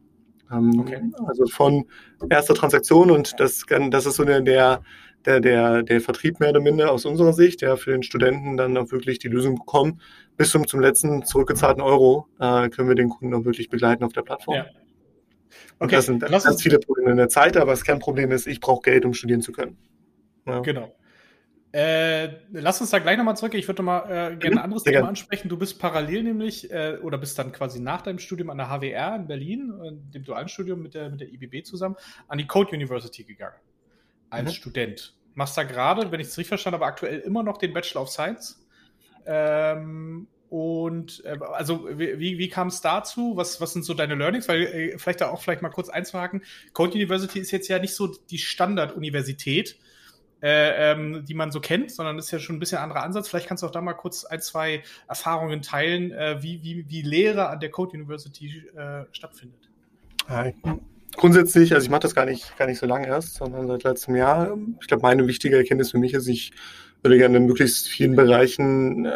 Ähm, 0.51 0.79
okay. 0.79 1.01
Also 1.25 1.47
von 1.47 1.85
erster 2.29 2.53
Transaktion 2.53 3.11
und 3.11 3.39
das, 3.39 3.63
das 3.89 4.05
ist 4.05 4.15
so 4.15 4.25
der, 4.25 4.41
der 4.41 4.81
der, 5.25 5.39
der, 5.39 5.83
der 5.83 6.01
Vertrieb 6.01 6.39
mehr 6.39 6.49
oder 6.49 6.61
minder 6.61 6.91
aus 6.91 7.05
unserer 7.05 7.33
Sicht, 7.33 7.61
ja, 7.61 7.75
für 7.75 7.91
den 7.91 8.03
Studenten 8.03 8.57
dann 8.57 8.77
auch 8.77 8.91
wirklich 8.91 9.19
die 9.19 9.27
Lösung 9.27 9.55
bekommen. 9.55 10.01
Bis 10.37 10.51
zum, 10.51 10.67
zum 10.67 10.79
letzten 10.79 11.23
zurückgezahlten 11.23 11.81
Euro 11.81 12.27
äh, 12.39 12.69
können 12.69 12.87
wir 12.87 12.95
den 12.95 13.09
Kunden 13.09 13.33
auch 13.33 13.45
wirklich 13.45 13.69
begleiten 13.69 14.03
auf 14.03 14.13
der 14.13 14.23
Plattform. 14.23 14.55
Ja. 14.55 14.65
Okay. 15.79 15.95
das 15.95 16.05
sind 16.05 16.23
Lass 16.27 16.45
ganz 16.45 16.61
viele 16.61 16.79
Probleme 16.79 17.11
in 17.11 17.17
der 17.17 17.29
Zeit, 17.29 17.57
aber 17.57 17.73
es 17.73 17.83
kein 17.83 17.99
Problem 17.99 18.31
ist, 18.31 18.47
ich 18.47 18.59
brauche 18.59 18.81
Geld, 18.81 19.05
um 19.05 19.13
studieren 19.13 19.41
zu 19.41 19.51
können. 19.51 19.77
Ja. 20.47 20.59
Genau. 20.61 20.95
Äh, 21.73 22.29
lass 22.51 22.81
uns 22.81 22.89
da 22.89 22.99
gleich 22.99 23.17
nochmal 23.17 23.37
zurück. 23.37 23.53
Ich 23.53 23.67
würde 23.67 23.81
mal 23.81 24.03
äh, 24.03 24.35
gerne 24.35 24.57
ein 24.57 24.57
anderes 24.57 24.83
Thema 24.83 24.99
gern. 24.99 25.07
ansprechen. 25.07 25.47
Du 25.47 25.57
bist 25.57 25.79
parallel 25.79 26.23
nämlich 26.23 26.69
äh, 26.69 26.97
oder 27.01 27.17
bist 27.17 27.39
dann 27.39 27.53
quasi 27.53 27.79
nach 27.79 28.01
deinem 28.01 28.19
Studium 28.19 28.49
an 28.49 28.57
der 28.57 28.69
HWR 28.69 29.15
in 29.15 29.27
Berlin, 29.27 29.73
äh, 29.81 29.91
dem 30.13 30.23
dualen 30.23 30.49
Studium 30.49 30.81
mit 30.81 30.95
der, 30.95 31.09
mit 31.09 31.21
der 31.21 31.31
IBB 31.31 31.65
zusammen, 31.65 31.95
an 32.27 32.37
die 32.37 32.47
Code 32.47 32.75
University 32.75 33.23
gegangen 33.23 33.55
als 34.31 34.49
mhm. 34.49 34.55
Student. 34.55 35.13
Machst 35.33 35.57
da 35.57 35.63
gerade, 35.63 36.11
wenn 36.11 36.19
ich 36.19 36.27
es 36.27 36.37
richtig 36.37 36.49
verstanden 36.49 36.75
habe, 36.75 36.85
aktuell 36.85 37.19
immer 37.19 37.43
noch 37.43 37.57
den 37.57 37.73
Bachelor 37.73 38.01
of 38.01 38.09
Science. 38.09 38.65
Ähm, 39.25 40.27
und 40.49 41.23
äh, 41.23 41.37
also 41.53 41.87
wie, 41.97 42.37
wie 42.37 42.49
kam 42.49 42.67
es 42.67 42.81
dazu? 42.81 43.37
Was, 43.37 43.61
was 43.61 43.71
sind 43.71 43.85
so 43.85 43.93
deine 43.93 44.15
Learnings? 44.15 44.49
Weil 44.49 44.63
äh, 44.63 44.97
vielleicht 44.97 45.21
da 45.21 45.29
auch 45.29 45.41
vielleicht 45.41 45.61
mal 45.61 45.69
kurz 45.69 45.87
einzuhaken. 45.87 46.43
Code 46.73 46.93
University 46.93 47.39
ist 47.39 47.51
jetzt 47.51 47.69
ja 47.69 47.79
nicht 47.79 47.95
so 47.95 48.07
die 48.07 48.37
Standard-Universität, 48.37 49.77
äh, 50.41 50.91
ähm, 50.91 51.23
die 51.25 51.35
man 51.35 51.51
so 51.51 51.61
kennt, 51.61 51.91
sondern 51.91 52.17
ist 52.17 52.31
ja 52.31 52.39
schon 52.39 52.57
ein 52.57 52.59
bisschen 52.59 52.79
anderer 52.79 53.03
Ansatz. 53.03 53.29
Vielleicht 53.29 53.47
kannst 53.47 53.63
du 53.63 53.67
auch 53.67 53.71
da 53.71 53.79
mal 53.79 53.93
kurz 53.93 54.25
ein, 54.25 54.41
zwei 54.41 54.83
Erfahrungen 55.07 55.61
teilen, 55.61 56.11
äh, 56.11 56.43
wie, 56.43 56.61
wie, 56.63 56.89
wie 56.89 57.01
Lehre 57.01 57.47
an 57.47 57.61
der 57.61 57.71
Code 57.71 57.95
University 57.95 58.67
äh, 58.75 59.05
stattfindet. 59.13 59.69
Ja, 60.27 60.51
grundsätzlich, 61.15 61.73
also 61.73 61.85
ich 61.85 61.89
mache 61.89 62.01
das 62.01 62.15
gar 62.15 62.25
nicht, 62.25 62.57
gar 62.57 62.67
nicht 62.67 62.79
so 62.79 62.85
lange 62.85 63.07
erst, 63.07 63.35
sondern 63.35 63.67
seit 63.67 63.83
letztem 63.83 64.15
Jahr. 64.15 64.57
Ich 64.81 64.87
glaube, 64.87 65.03
meine 65.03 65.27
wichtige 65.27 65.57
Erkenntnis 65.57 65.91
für 65.91 65.97
mich 65.97 66.13
ist, 66.13 66.27
ich 66.27 66.51
würde 67.03 67.17
gerne 67.17 67.37
in 67.37 67.45
möglichst 67.45 67.87
vielen 67.87 68.15
Bereichen 68.15 69.05
äh, 69.05 69.11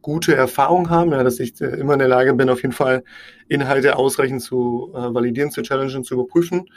gute 0.00 0.34
Erfahrung 0.34 0.90
haben, 0.90 1.12
ja, 1.12 1.22
dass 1.24 1.40
ich 1.40 1.60
äh, 1.60 1.66
immer 1.66 1.94
in 1.94 1.98
der 1.98 2.08
Lage 2.08 2.34
bin, 2.34 2.48
auf 2.48 2.62
jeden 2.62 2.74
Fall 2.74 3.02
Inhalte 3.48 3.96
ausreichend 3.96 4.42
zu 4.42 4.92
äh, 4.94 5.12
validieren, 5.14 5.50
zu 5.50 5.62
challengen, 5.62 6.04
zu 6.04 6.14
überprüfen 6.14 6.68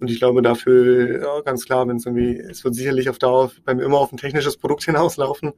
und 0.00 0.10
ich 0.10 0.18
glaube 0.18 0.42
dafür, 0.42 1.22
ja, 1.22 1.40
ganz 1.40 1.64
klar, 1.64 1.88
wenn 1.88 1.96
es 1.96 2.06
irgendwie, 2.06 2.36
es 2.38 2.64
wird 2.64 2.74
sicherlich 2.74 3.08
auf 3.08 3.18
Dauer 3.18 3.50
beim 3.64 3.80
immer 3.80 3.98
auf 3.98 4.12
ein 4.12 4.18
technisches 4.18 4.56
Produkt 4.56 4.84
hinauslaufen, 4.84 5.52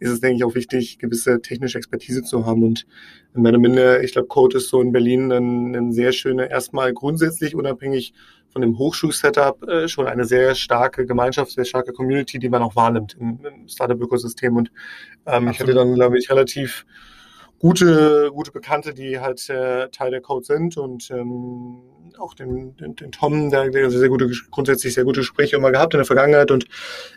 ist 0.00 0.10
es, 0.10 0.20
denke 0.20 0.36
ich, 0.36 0.44
auch 0.44 0.54
wichtig, 0.54 0.98
gewisse 0.98 1.40
technische 1.40 1.78
Expertise 1.78 2.22
zu 2.22 2.46
haben. 2.46 2.62
Und 2.62 2.86
in 3.34 3.42
meiner 3.42 3.58
Minde, 3.58 4.02
ich 4.02 4.12
glaube, 4.12 4.28
Code 4.28 4.58
ist 4.58 4.68
so 4.68 4.80
in 4.80 4.92
Berlin 4.92 5.30
ein, 5.30 5.74
ein 5.74 5.92
sehr 5.92 6.12
schöner, 6.12 6.50
erstmal 6.50 6.92
grundsätzlich 6.92 7.54
unabhängig 7.54 8.14
von 8.54 8.62
dem 8.62 8.78
Hochschulsetup 8.78 9.68
äh, 9.68 9.88
schon 9.88 10.06
eine 10.06 10.24
sehr 10.24 10.54
starke 10.54 11.06
Gemeinschaft, 11.06 11.50
sehr 11.50 11.64
starke 11.64 11.92
Community, 11.92 12.38
die 12.38 12.48
man 12.48 12.62
auch 12.62 12.76
wahrnimmt 12.76 13.16
im, 13.18 13.40
im 13.44 13.68
Startup-Ökosystem. 13.68 14.56
Und 14.56 14.70
ähm, 15.26 15.48
ich 15.48 15.58
hatte 15.58 15.74
dann, 15.74 15.94
glaube 15.94 16.18
ich, 16.18 16.30
relativ 16.30 16.86
gute, 17.58 18.30
gute 18.32 18.52
Bekannte, 18.52 18.94
die 18.94 19.20
halt 19.20 19.48
äh, 19.48 19.88
Teil 19.88 20.10
der 20.10 20.20
Code 20.20 20.44
sind 20.44 20.76
und 20.76 21.10
ähm, 21.10 21.80
auch 22.18 22.34
den, 22.34 22.76
den, 22.76 22.94
den 22.94 23.12
Tom, 23.12 23.50
der, 23.50 23.70
der 23.70 23.90
sehr 23.90 24.08
gute, 24.08 24.30
grundsätzlich 24.50 24.94
sehr 24.94 25.04
gute 25.04 25.20
Gespräche 25.20 25.56
immer 25.56 25.72
gehabt 25.72 25.94
in 25.94 25.98
der 25.98 26.04
Vergangenheit. 26.04 26.50
Und 26.50 26.66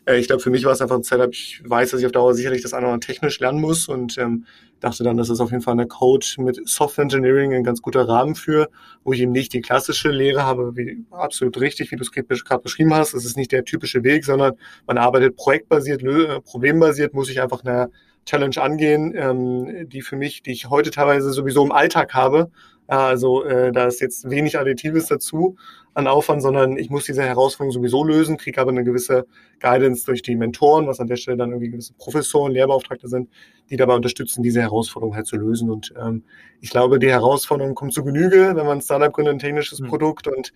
äh, 0.06 0.18
ich 0.18 0.28
glaube, 0.28 0.42
für 0.42 0.50
mich 0.50 0.64
war 0.66 0.72
es 0.72 0.82
einfach 0.82 0.96
ein 0.96 1.04
Setup, 1.04 1.32
ich 1.32 1.62
weiß, 1.66 1.92
dass 1.92 2.00
ich 2.00 2.06
auf 2.06 2.12
Dauer 2.12 2.34
sicherlich 2.34 2.62
das 2.62 2.74
andere 2.74 3.00
technisch 3.00 3.40
lernen 3.40 3.62
muss 3.62 3.88
und 3.88 4.18
ähm, 4.18 4.46
dachte 4.80 5.04
dann, 5.04 5.18
das 5.18 5.30
ist 5.30 5.40
auf 5.40 5.52
jeden 5.52 5.64
Fall 5.64 5.74
eine 5.74 5.88
Code 5.88 6.26
mit 6.38 6.60
Software 6.68 7.04
Engineering 7.04 7.54
ein 7.54 7.64
ganz 7.64 7.82
guter 7.82 8.08
Rahmen 8.08 8.36
für, 8.36 8.70
wo 9.04 9.14
ich 9.14 9.22
eben 9.22 9.32
nicht 9.32 9.54
die 9.54 9.62
klassische 9.62 10.10
Lehre 10.10 10.44
habe, 10.44 10.76
wie 10.76 11.06
absolut 11.12 11.60
richtig, 11.60 11.92
wie 11.92 11.96
du 11.96 12.04
es 12.04 12.12
gerade 12.12 12.62
beschrieben 12.62 12.94
hast. 12.94 13.14
Es 13.14 13.26
ist 13.26 13.38
nicht 13.38 13.52
der 13.52 13.66
typische 13.66 14.04
Weg, 14.04 14.26
sondern 14.26 14.54
man 14.86 14.98
arbeitet 14.98 15.36
projektbasiert, 15.36 16.04
problembasiert, 16.44 17.14
muss 17.14 17.30
ich 17.30 17.42
einfach 17.42 17.64
eine 17.64 17.90
Challenge 18.28 18.62
angehen, 18.62 19.14
ähm, 19.16 19.90
die 19.90 20.02
für 20.02 20.18
mich, 20.18 20.44
die 20.44 20.52
ich 20.52 20.70
heute 20.70 20.92
teilweise 20.92 21.32
sowieso 21.32 21.64
im 21.64 21.72
Alltag 21.72 22.14
habe, 22.14 22.52
also 22.88 23.44
äh, 23.44 23.74
da 23.74 23.86
ist 23.86 24.00
jetzt 24.00 24.30
wenig 24.30 24.58
Additives 24.58 25.08
dazu 25.08 25.58
an 25.94 26.08
Aufwand, 26.08 26.42
sondern 26.42 26.78
ich 26.78 26.90
muss 26.90 27.04
diese 27.04 27.24
Herausforderung 27.24 27.74
sowieso 27.74 28.04
lösen, 28.04 28.38
kriege 28.38 28.62
aber 28.62 28.72
eine 28.72 28.86
gewisse 28.86 29.26
Guidance 29.60 30.06
durch 30.06 30.22
die 30.22 30.36
Mentoren, 30.36 30.88
was 30.88 31.00
an 31.02 31.08
der 31.08 31.18
Stelle 31.18 31.38
dann 31.38 31.50
irgendwie 31.50 31.72
gewisse 31.72 31.94
Professoren, 31.98 32.54
Lehrbeauftragte 32.54 33.10
sind, 33.10 33.30
die 33.70 33.76
dabei 33.76 33.96
unterstützen, 33.96 34.42
diese 34.42 34.62
Herausforderung 34.62 35.16
halt 35.16 35.28
zu 35.28 35.36
lösen. 35.36 35.70
Und 35.70 35.94
ähm, 36.00 36.24
ich 36.62 36.70
glaube, 36.70 37.00
die 37.00 37.10
Herausforderung 37.10 37.76
kommt 37.76 37.94
zu 37.94 38.06
Genüge, 38.06 38.52
wenn 38.56 38.66
man 38.66 38.80
Startup 38.80 39.12
gründet, 39.12 39.36
ein 39.36 39.40
technisches 39.40 39.82
mhm. 39.82 39.88
Produkt 39.88 40.28
und 40.28 40.54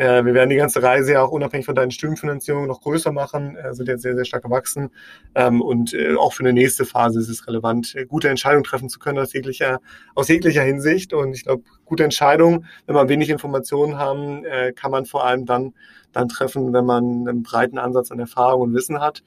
äh, 0.00 0.24
wir 0.24 0.32
werden 0.32 0.48
die 0.48 0.56
ganze 0.56 0.82
Reise 0.82 1.12
ja 1.12 1.22
auch 1.22 1.30
unabhängig 1.30 1.66
von 1.66 1.74
deinen 1.74 1.90
Studienfinanzierungen 1.90 2.66
noch 2.66 2.80
größer 2.80 3.12
machen, 3.12 3.56
äh, 3.56 3.74
sind 3.74 3.86
jetzt 3.86 4.00
sehr, 4.00 4.14
sehr 4.14 4.24
stark 4.24 4.44
gewachsen. 4.44 4.88
Ähm, 5.34 5.60
und 5.60 5.92
äh, 5.92 6.14
auch 6.14 6.32
für 6.32 6.42
eine 6.42 6.54
nächste 6.54 6.86
Phase 6.86 7.20
ist 7.20 7.28
es 7.28 7.46
relevant, 7.46 7.94
äh, 7.94 8.06
gute 8.06 8.30
Entscheidungen 8.30 8.64
treffen 8.64 8.88
zu 8.88 8.98
können 8.98 9.18
aus 9.18 9.34
jeglicher, 9.34 9.78
aus 10.14 10.28
jeglicher 10.28 10.62
Hinsicht. 10.62 11.12
Und 11.12 11.34
ich 11.34 11.44
glaube, 11.44 11.64
gute 11.84 12.02
Entscheidungen, 12.02 12.64
wenn 12.86 12.94
man 12.94 13.10
wenig 13.10 13.28
Informationen 13.28 13.98
haben, 13.98 14.42
äh, 14.46 14.72
kann 14.72 14.90
man 14.90 15.04
vor 15.04 15.26
allem 15.26 15.44
dann, 15.44 15.74
dann 16.12 16.30
treffen, 16.30 16.72
wenn 16.72 16.86
man 16.86 17.28
einen 17.28 17.42
breiten 17.42 17.76
Ansatz 17.76 18.10
an 18.10 18.20
Erfahrung 18.20 18.62
und 18.62 18.74
Wissen 18.74 19.02
hat. 19.02 19.22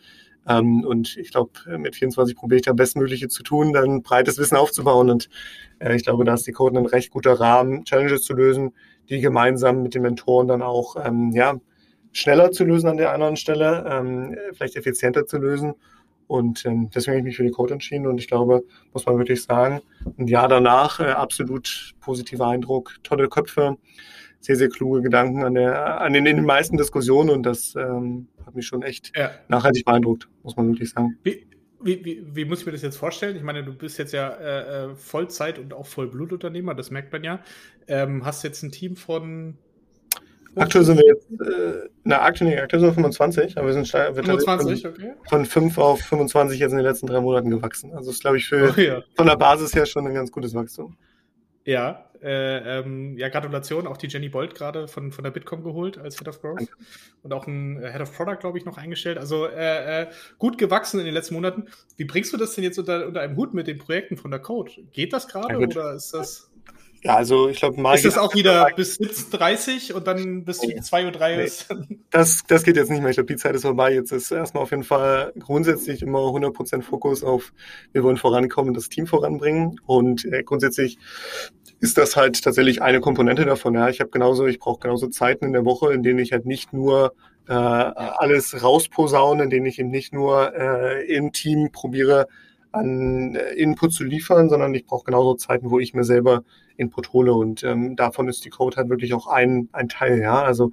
Ähm, 0.48 0.84
und 0.86 1.18
ich 1.18 1.30
glaube, 1.30 1.52
mit 1.78 1.96
24 1.96 2.36
probiere 2.36 2.58
ich 2.58 2.66
da 2.66 2.74
Bestmögliche 2.74 3.28
zu 3.28 3.44
tun, 3.44 3.74
dann 3.74 4.02
breites 4.02 4.40
Wissen 4.40 4.58
aufzubauen. 4.58 5.12
Und 5.12 5.30
äh, 5.78 5.96
ich 5.96 6.04
glaube, 6.04 6.26
da 6.26 6.34
ist 6.34 6.48
die 6.48 6.52
Code 6.52 6.80
ein 6.80 6.88
recht 6.88 7.12
guter 7.12 7.40
Rahmen, 7.40 7.86
Challenges 7.86 8.24
zu 8.24 8.34
lösen, 8.34 8.74
die 9.10 9.22
gemeinsam 9.22 9.84
mit 9.84 9.96
den 9.96 10.02
Mentoren 10.02 10.48
dann 10.48 10.62
auch 10.62 10.96
ähm, 11.04 11.32
ja, 11.32 11.56
schneller 12.12 12.52
zu 12.52 12.64
lösen 12.64 12.88
an 12.88 12.98
der 12.98 13.12
anderen 13.12 13.36
Stelle, 13.36 13.86
ähm, 13.90 14.38
vielleicht 14.54 14.76
effizienter 14.76 15.26
zu 15.26 15.38
lösen. 15.38 15.74
Und 16.28 16.66
ähm, 16.66 16.90
deswegen 16.94 17.18
habe 17.18 17.20
ich 17.20 17.26
mich 17.26 17.38
für 17.38 17.44
die 17.44 17.52
Code 17.52 17.74
entschieden 17.74 18.08
und 18.08 18.18
ich 18.18 18.28
glaube, 18.28 18.64
muss 18.94 19.06
man 19.06 19.18
wirklich 19.18 19.44
sagen, 19.44 19.82
ein 20.18 20.28
Jahr 20.28 20.48
danach 20.48 21.00
äh, 21.00 21.12
absolut 21.12 21.94
positiver 22.00 22.48
Eindruck, 22.48 22.96
tolle 23.04 23.28
Köpfe, 23.28 23.78
sehr, 24.40 24.56
sehr 24.56 24.70
kluge 24.70 25.02
Gedanken 25.02 25.44
an, 25.44 25.54
der, 25.54 26.02
an 26.02 26.14
den, 26.14 26.26
in 26.26 26.38
den 26.38 26.46
meisten 26.46 26.78
Diskussionen 26.78 27.30
und 27.30 27.44
das 27.44 27.76
ähm, 27.76 28.28
hat 28.46 28.56
mich 28.56 28.66
schon 28.66 28.84
echt 28.84 29.12
ja. 29.16 29.32
nachhaltig 29.48 29.86
beeindruckt, 29.86 30.28
muss 30.44 30.56
man 30.56 30.70
wirklich 30.70 30.92
sagen. 30.92 31.18
Wie, 31.24 31.46
wie, 31.84 32.04
wie, 32.06 32.26
wie, 32.34 32.46
muss 32.46 32.62
ich 32.62 32.66
mir 32.66 32.72
das 32.72 32.82
jetzt 32.82 32.98
vorstellen? 32.98 33.36
Ich 33.36 33.44
meine, 33.44 33.64
du 33.64 33.74
bist 33.74 33.98
jetzt 33.98 34.14
ja 34.14 34.30
äh, 34.30 34.86
äh 34.86 34.96
Vollzeit- 34.96 35.60
und 35.60 35.74
auch 35.74 35.86
Vollblutunternehmer, 35.86 36.74
das 36.76 36.92
merkt 36.92 37.12
man 37.12 37.24
ja. 37.24 37.40
Ähm, 37.88 38.26
hast 38.26 38.44
jetzt 38.44 38.64
ein 38.64 38.72
Team 38.72 38.96
von. 38.96 39.58
Aktuell 40.56 40.84
sind 40.84 40.98
wir 40.98 41.06
jetzt, 41.06 41.28
äh, 41.32 41.90
na, 42.04 42.22
aktuell, 42.22 42.52
nee, 42.52 42.60
aktuell 42.60 42.82
sind 42.82 42.90
wir 42.90 42.94
25, 42.94 43.58
aber 43.58 43.68
wir 43.68 43.74
sind 43.74 43.92
wir 43.92 44.14
25, 44.14 44.86
okay. 44.86 45.14
Von 45.28 45.46
5 45.46 45.78
auf 45.80 46.00
25 46.02 46.60
jetzt 46.60 46.72
in 46.72 46.78
den 46.78 46.86
letzten 46.86 47.08
drei 47.08 47.20
Monaten 47.22 47.50
gewachsen. 47.50 47.92
Also 47.94 48.12
ist, 48.12 48.22
glaube 48.22 48.38
ich, 48.38 48.48
für, 48.48 48.72
oh, 48.78 48.80
ja. 48.80 49.02
von 49.16 49.26
der 49.26 49.36
Basis 49.36 49.74
her 49.74 49.88
schon 49.88 50.06
ein 50.06 50.14
ganz 50.14 50.32
gutes 50.32 50.54
Wachstum. 50.54 50.96
Ja, 51.66 52.06
äh, 52.22 52.80
ähm, 52.80 53.18
ja, 53.18 53.30
Gratulation, 53.30 53.86
auch 53.86 53.98
die 53.98 54.08
Jenny 54.08 54.30
Bolt 54.30 54.56
gerade 54.56 54.88
von, 54.88 55.12
von 55.12 55.24
der 55.24 55.32
Bitkom 55.32 55.64
geholt 55.64 55.98
als 55.98 56.18
Head 56.18 56.28
of 56.30 56.42
Growth 56.42 56.60
Danke. 56.60 56.74
und 57.22 57.34
auch 57.34 57.48
ein 57.48 57.80
Head 57.82 58.02
of 58.02 58.16
Product, 58.16 58.38
glaube 58.40 58.58
ich, 58.58 58.66
noch 58.66 58.78
eingestellt. 58.78 59.18
Also 59.18 59.48
äh, 59.48 60.04
äh, 60.04 60.08
gut 60.40 60.58
gewachsen 60.58 61.00
in 61.00 61.06
den 61.06 61.14
letzten 61.14 61.36
Monaten. 61.36 61.68
Wie 61.98 62.06
bringst 62.06 62.32
du 62.32 62.38
das 62.38 62.56
denn 62.56 62.64
jetzt 62.64 62.80
unter, 62.80 63.08
unter 63.08 63.22
einem 63.22 63.36
Hut 63.36 63.54
mit 63.54 63.68
den 63.68 63.78
Projekten 63.78 64.16
von 64.18 64.32
der 64.32 64.40
Code? 64.40 64.72
Geht 64.94 65.12
das 65.12 65.28
gerade 65.28 65.58
oder 65.58 65.94
ist 65.94 66.14
das? 66.14 66.50
Ja, 67.04 67.18
also 67.18 67.50
ich 67.50 67.60
glaube, 67.60 67.82
Ist 67.96 68.06
das 68.06 68.18
auch 68.18 68.34
wieder 68.34 68.70
bis 68.78 68.98
17.30 68.98 69.92
und 69.92 70.08
dann 70.08 70.46
bis 70.46 70.62
nee. 70.62 70.80
2.03 70.80 71.04
Uhr 71.04 71.38
nee. 71.38 71.44
ist? 71.44 71.68
Das, 72.12 72.44
das 72.48 72.64
geht 72.64 72.78
jetzt 72.78 72.90
nicht 72.90 73.02
mehr. 73.02 73.10
Ich 73.10 73.18
glaube, 73.18 73.28
die 73.28 73.36
Zeit 73.36 73.56
ist 73.56 73.64
vorbei. 73.64 73.94
Jetzt 73.94 74.12
ist 74.12 74.32
erstmal 74.32 74.64
auf 74.64 74.72
jeden 74.72 74.84
Fall 74.84 75.34
grundsätzlich 75.38 76.02
immer 76.02 76.20
100% 76.20 76.82
Fokus 76.82 77.24
auf, 77.24 77.52
wir 77.92 78.04
wollen 78.04 78.16
vorankommen, 78.16 78.74
das 78.74 78.88
Team 78.88 79.06
voranbringen. 79.06 79.82
Und 79.86 80.24
äh, 80.26 80.44
grundsätzlich 80.44 80.98
ist 81.82 81.98
das 81.98 82.16
halt 82.16 82.42
tatsächlich 82.42 82.82
eine 82.82 83.02
Komponente 83.02 83.44
davon. 83.44 83.74
Ja, 83.74 83.90
ich 83.90 84.00
habe 84.00 84.10
genauso, 84.10 84.46
ich 84.46 84.60
brauche 84.60 84.80
genauso 84.80 85.08
Zeiten 85.08 85.44
in 85.44 85.54
der 85.54 85.66
Woche, 85.66 85.92
in 85.92 86.04
denen 86.04 86.20
ich 86.20 86.32
halt 86.32 86.46
nicht 86.46 86.72
nur 86.72 87.14
äh, 87.50 87.54
alles 87.54 88.64
rausposaune, 88.64 89.44
in 89.44 89.50
denen 89.50 89.66
ich 89.66 89.80
eben 89.80 89.90
nicht 89.90 90.14
nur 90.14 90.54
äh, 90.56 91.06
im 91.14 91.34
Team 91.34 91.70
probiere, 91.74 92.28
an 92.72 93.36
äh, 93.36 93.54
Input 93.56 93.94
zu 93.94 94.04
liefern, 94.04 94.50
sondern 94.50 94.74
ich 94.74 94.86
brauche 94.86 95.06
genauso 95.06 95.36
Zeiten, 95.36 95.70
wo 95.70 95.80
ich 95.80 95.94
mir 95.94 96.04
selber 96.04 96.44
Input 96.78 97.14
hole. 97.14 97.34
Und 97.34 97.64
ähm, 97.64 97.96
davon 97.96 98.28
ist 98.28 98.46
die 98.46 98.50
Code 98.50 98.78
halt 98.78 98.90
wirklich 98.90 99.14
auch 99.14 99.28
ein, 99.28 99.70
ein 99.72 99.90
Teil. 99.90 100.20
Ja, 100.20 100.44
also 100.44 100.72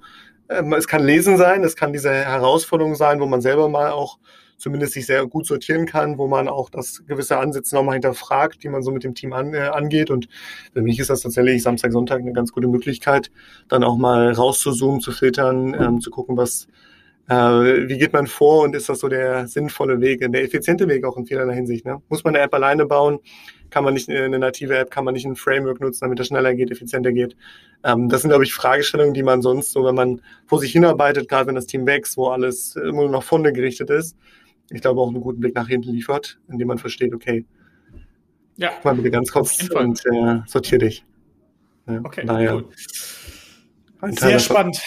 ähm, 0.49 0.73
es 0.73 0.87
kann 0.87 1.03
Lesen 1.03 1.37
sein, 1.37 1.63
es 1.63 1.75
kann 1.75 1.93
diese 1.93 2.11
Herausforderung 2.11 2.95
sein, 2.95 3.19
wo 3.19 3.25
man 3.25 3.41
selber 3.41 3.69
mal 3.69 3.91
auch 3.91 4.17
zumindest 4.57 4.93
sich 4.93 5.07
sehr 5.07 5.25
gut 5.25 5.47
sortieren 5.47 5.85
kann, 5.85 6.17
wo 6.17 6.27
man 6.27 6.47
auch 6.47 6.69
das 6.69 7.03
gewisse 7.07 7.37
Ansätze 7.37 7.75
nochmal 7.75 7.93
hinterfragt, 7.93 8.63
die 8.63 8.69
man 8.69 8.83
so 8.83 8.91
mit 8.91 9.03
dem 9.03 9.15
Team 9.15 9.33
an, 9.33 9.53
äh, 9.53 9.59
angeht. 9.59 10.11
Und 10.11 10.27
für 10.73 10.81
mich 10.81 10.99
ist 10.99 11.09
das 11.09 11.21
tatsächlich 11.21 11.63
Samstag, 11.63 11.91
Sonntag 11.91 12.21
eine 12.21 12.33
ganz 12.33 12.51
gute 12.51 12.67
Möglichkeit, 12.67 13.31
dann 13.67 13.83
auch 13.83 13.97
mal 13.97 14.31
rauszuzoomen, 14.31 15.01
zu 15.01 15.11
filtern, 15.11 15.73
ähm, 15.73 15.99
zu 15.99 16.11
gucken, 16.11 16.37
was 16.37 16.67
äh, 17.27 17.87
wie 17.87 17.97
geht 17.97 18.13
man 18.13 18.27
vor 18.27 18.63
und 18.63 18.75
ist 18.75 18.89
das 18.89 18.99
so 18.99 19.07
der 19.07 19.47
sinnvolle 19.47 19.99
Weg, 20.01 20.19
der 20.19 20.43
effiziente 20.43 20.87
Weg 20.87 21.05
auch 21.05 21.17
in 21.17 21.25
vielerlei 21.25 21.55
Hinsicht? 21.55 21.85
Ne? 21.85 22.01
Muss 22.09 22.23
man 22.23 22.35
eine 22.35 22.43
App 22.43 22.53
alleine 22.53 22.85
bauen? 22.85 23.19
Kann 23.71 23.83
man 23.83 23.93
nicht 23.95 24.09
eine 24.09 24.37
native 24.37 24.77
App, 24.77 24.91
kann 24.91 25.05
man 25.05 25.15
nicht 25.15 25.25
ein 25.25 25.35
Framework 25.35 25.79
nutzen, 25.81 26.01
damit 26.01 26.19
das 26.19 26.27
schneller 26.27 26.53
geht, 26.53 26.69
effizienter 26.69 27.11
geht? 27.11 27.35
Ähm, 27.83 28.09
das 28.09 28.21
sind, 28.21 28.29
glaube 28.29 28.43
ich, 28.43 28.53
Fragestellungen, 28.53 29.13
die 29.13 29.23
man 29.23 29.41
sonst 29.41 29.71
so, 29.71 29.83
wenn 29.85 29.95
man 29.95 30.21
vor 30.45 30.59
sich 30.59 30.71
hinarbeitet, 30.71 31.27
gerade 31.27 31.47
wenn 31.47 31.55
das 31.55 31.65
Team 31.65 31.87
wächst, 31.87 32.17
wo 32.17 32.27
alles 32.27 32.75
immer 32.75 33.03
nur 33.03 33.09
nach 33.09 33.23
vorne 33.23 33.51
gerichtet 33.51 33.89
ist, 33.89 34.15
ich 34.69 34.81
glaube 34.81 35.01
auch 35.01 35.07
einen 35.07 35.21
guten 35.21 35.39
Blick 35.39 35.55
nach 35.55 35.67
hinten 35.67 35.91
liefert, 35.91 36.39
indem 36.49 36.67
man 36.67 36.77
versteht, 36.77 37.13
okay, 37.13 37.45
ja, 38.57 38.71
mal 38.83 38.93
bitte 38.93 39.09
ganz 39.09 39.31
kurz 39.31 39.69
und 39.69 40.05
äh, 40.05 40.41
sortier 40.45 40.77
dich. 40.77 41.03
Ja, 41.87 41.99
okay, 42.03 42.23
naja. 42.23 42.55
Cool. 44.01 44.13
Sehr 44.13 44.39
spannend. 44.39 44.81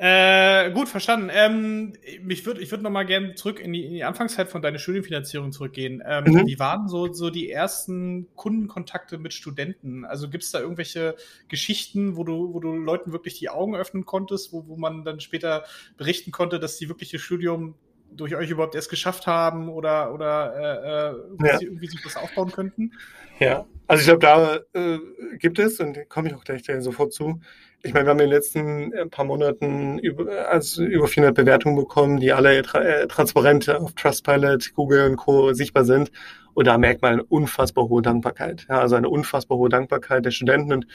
Äh, 0.00 0.70
gut, 0.70 0.88
verstanden. 0.88 1.28
Ähm, 1.32 1.92
mich 2.22 2.46
würd, 2.46 2.58
ich 2.58 2.70
würde 2.70 2.84
noch 2.84 2.90
mal 2.90 3.04
gerne 3.04 3.34
zurück 3.34 3.58
in 3.58 3.72
die, 3.72 3.84
in 3.84 3.94
die 3.94 4.04
Anfangszeit 4.04 4.48
von 4.48 4.62
deiner 4.62 4.78
Studienfinanzierung 4.78 5.50
zurückgehen. 5.50 6.00
Ähm, 6.06 6.22
mhm. 6.24 6.46
Wie 6.46 6.60
waren 6.60 6.86
so, 6.86 7.12
so 7.12 7.30
die 7.30 7.50
ersten 7.50 8.28
Kundenkontakte 8.36 9.18
mit 9.18 9.34
Studenten? 9.34 10.04
Also 10.04 10.30
gibt 10.30 10.44
es 10.44 10.52
da 10.52 10.60
irgendwelche 10.60 11.16
Geschichten, 11.48 12.16
wo 12.16 12.22
du, 12.22 12.54
wo 12.54 12.60
du 12.60 12.76
Leuten 12.76 13.10
wirklich 13.10 13.40
die 13.40 13.48
Augen 13.48 13.74
öffnen 13.74 14.04
konntest, 14.04 14.52
wo, 14.52 14.68
wo 14.68 14.76
man 14.76 15.04
dann 15.04 15.18
später 15.18 15.64
berichten 15.96 16.30
konnte, 16.30 16.60
dass 16.60 16.76
die 16.76 16.88
wirklich 16.88 17.12
ihr 17.12 17.18
Studium 17.18 17.74
durch 18.12 18.36
euch 18.36 18.50
überhaupt 18.50 18.76
erst 18.76 18.90
geschafft 18.90 19.26
haben 19.26 19.68
oder, 19.68 20.14
oder 20.14 20.54
äh, 21.42 21.44
äh 21.44 21.48
ja. 21.48 21.60
irgendwie 21.60 21.88
sich 21.88 22.00
das 22.04 22.16
aufbauen 22.16 22.52
könnten? 22.52 22.92
Ja, 23.40 23.66
also 23.88 24.00
ich 24.00 24.18
glaube, 24.18 24.64
da 24.72 24.80
äh, 24.80 24.98
gibt 25.38 25.58
es, 25.58 25.80
und 25.80 26.08
komme 26.08 26.28
ich 26.28 26.34
auch 26.34 26.44
gleich 26.44 26.62
sofort 26.78 27.12
zu, 27.12 27.40
ich 27.82 27.94
meine, 27.94 28.06
wir 28.06 28.10
haben 28.10 28.20
in 28.20 28.26
den 28.26 28.34
letzten 28.34 28.92
äh, 28.92 29.06
paar 29.06 29.24
Monaten 29.24 29.98
über, 29.98 30.48
also 30.50 30.82
über 30.82 31.06
400 31.06 31.34
Bewertungen 31.34 31.76
bekommen, 31.76 32.18
die 32.18 32.32
alle 32.32 32.62
tra 32.62 32.80
äh, 32.82 33.06
transparent 33.06 33.68
auf 33.68 33.94
Trustpilot, 33.94 34.74
Google 34.74 35.10
und 35.10 35.16
Co. 35.16 35.52
sichtbar 35.52 35.84
sind. 35.84 36.10
Und 36.54 36.66
da 36.66 36.76
merkt 36.76 37.02
man 37.02 37.12
eine 37.12 37.24
unfassbar 37.24 37.88
hohe 37.88 38.02
Dankbarkeit. 38.02 38.66
Ja, 38.68 38.80
also 38.80 38.96
eine 38.96 39.08
unfassbar 39.08 39.58
hohe 39.58 39.68
Dankbarkeit 39.68 40.24
der 40.24 40.32
Studenten. 40.32 40.72
Und 40.72 40.86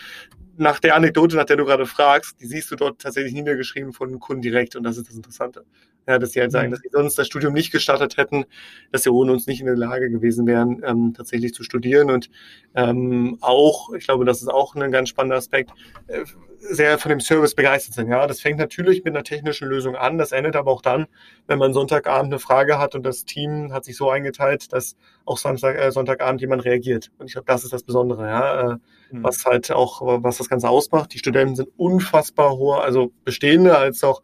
nach 0.57 0.79
der 0.79 0.95
Anekdote, 0.95 1.37
nach 1.37 1.45
der 1.45 1.55
du 1.55 1.63
gerade 1.63 1.85
fragst, 1.85 2.41
die 2.41 2.45
siehst 2.45 2.69
du 2.69 2.75
dort 2.75 3.01
tatsächlich 3.01 3.33
niedergeschrieben 3.33 3.93
von 3.93 4.19
Kunden 4.19 4.41
direkt. 4.41 4.75
Und 4.75 4.83
das 4.83 4.97
ist 4.97 5.07
das 5.07 5.15
Interessante. 5.15 5.63
Ja, 6.05 6.19
dass 6.19 6.33
sie 6.33 6.41
halt 6.41 6.51
sagen, 6.51 6.67
mhm. 6.67 6.71
dass 6.71 6.81
sie 6.81 6.89
sonst 6.91 7.17
das 7.17 7.27
Studium 7.27 7.53
nicht 7.53 7.71
gestartet 7.71 8.17
hätten, 8.17 8.43
dass 8.91 9.03
sie 9.03 9.09
ohne 9.09 9.31
uns 9.31 9.47
nicht 9.47 9.61
in 9.61 9.67
der 9.67 9.77
Lage 9.77 10.09
gewesen 10.09 10.45
wären, 10.45 10.81
ähm, 10.85 11.13
tatsächlich 11.15 11.53
zu 11.53 11.63
studieren. 11.63 12.11
Und 12.11 12.29
äh, 12.73 12.83
ähm, 12.83 13.37
auch, 13.39 13.93
ich 13.93 14.03
glaube, 14.03 14.25
das 14.25 14.41
ist 14.41 14.49
auch 14.49 14.75
ein 14.75 14.91
ganz 14.91 15.07
spannender 15.07 15.37
Aspekt, 15.37 15.71
äh, 16.07 16.25
sehr 16.69 16.97
von 16.97 17.09
dem 17.09 17.19
Service 17.19 17.55
begeistert 17.55 17.93
sind. 17.95 18.09
Ja, 18.09 18.25
das 18.27 18.41
fängt 18.41 18.57
natürlich 18.57 19.03
mit 19.03 19.15
einer 19.15 19.23
technischen 19.23 19.67
Lösung 19.67 19.95
an. 19.95 20.17
Das 20.17 20.31
endet 20.31 20.55
aber 20.55 20.71
auch 20.71 20.81
dann, 20.81 21.07
wenn 21.47 21.59
man 21.59 21.73
Sonntagabend 21.73 22.31
eine 22.31 22.39
Frage 22.39 22.79
hat 22.79 22.95
und 22.95 23.03
das 23.03 23.25
Team 23.25 23.73
hat 23.73 23.85
sich 23.85 23.97
so 23.97 24.09
eingeteilt, 24.09 24.71
dass 24.73 24.95
auch 25.25 25.37
Samstag, 25.37 25.77
äh, 25.77 25.91
Sonntagabend 25.91 26.41
jemand 26.41 26.65
reagiert. 26.65 27.11
Und 27.17 27.27
ich 27.27 27.33
glaube, 27.33 27.45
das 27.47 27.63
ist 27.63 27.73
das 27.73 27.83
Besondere, 27.83 28.27
ja, 28.27 28.61
äh, 28.61 28.77
mhm. 29.11 29.23
was 29.23 29.45
halt 29.45 29.71
auch, 29.71 30.01
was 30.23 30.37
das 30.37 30.49
Ganze 30.49 30.69
ausmacht. 30.69 31.13
Die 31.13 31.19
Studenten 31.19 31.55
sind 31.55 31.69
unfassbar 31.77 32.57
hohe, 32.57 32.81
also 32.81 33.11
bestehende 33.23 33.77
als 33.77 34.03
auch 34.03 34.21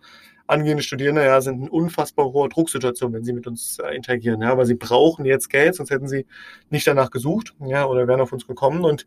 angehende 0.49 0.83
Studierende 0.83 1.23
ja, 1.23 1.39
sind 1.41 1.61
in 1.61 1.69
unfassbar 1.69 2.33
hoher 2.33 2.49
Drucksituation, 2.49 3.13
wenn 3.13 3.23
sie 3.23 3.33
mit 3.33 3.47
uns 3.47 3.77
äh, 3.79 3.95
interagieren, 3.95 4.41
ja, 4.41 4.57
weil 4.57 4.65
sie 4.65 4.75
brauchen 4.75 5.25
jetzt 5.25 5.49
Geld, 5.49 5.75
sonst 5.75 5.91
hätten 5.91 6.07
sie 6.07 6.25
nicht 6.69 6.87
danach 6.87 7.11
gesucht, 7.11 7.53
ja, 7.65 7.85
oder 7.85 8.07
wären 8.07 8.21
auf 8.21 8.33
uns 8.33 8.47
gekommen. 8.47 8.83
Und 8.83 9.05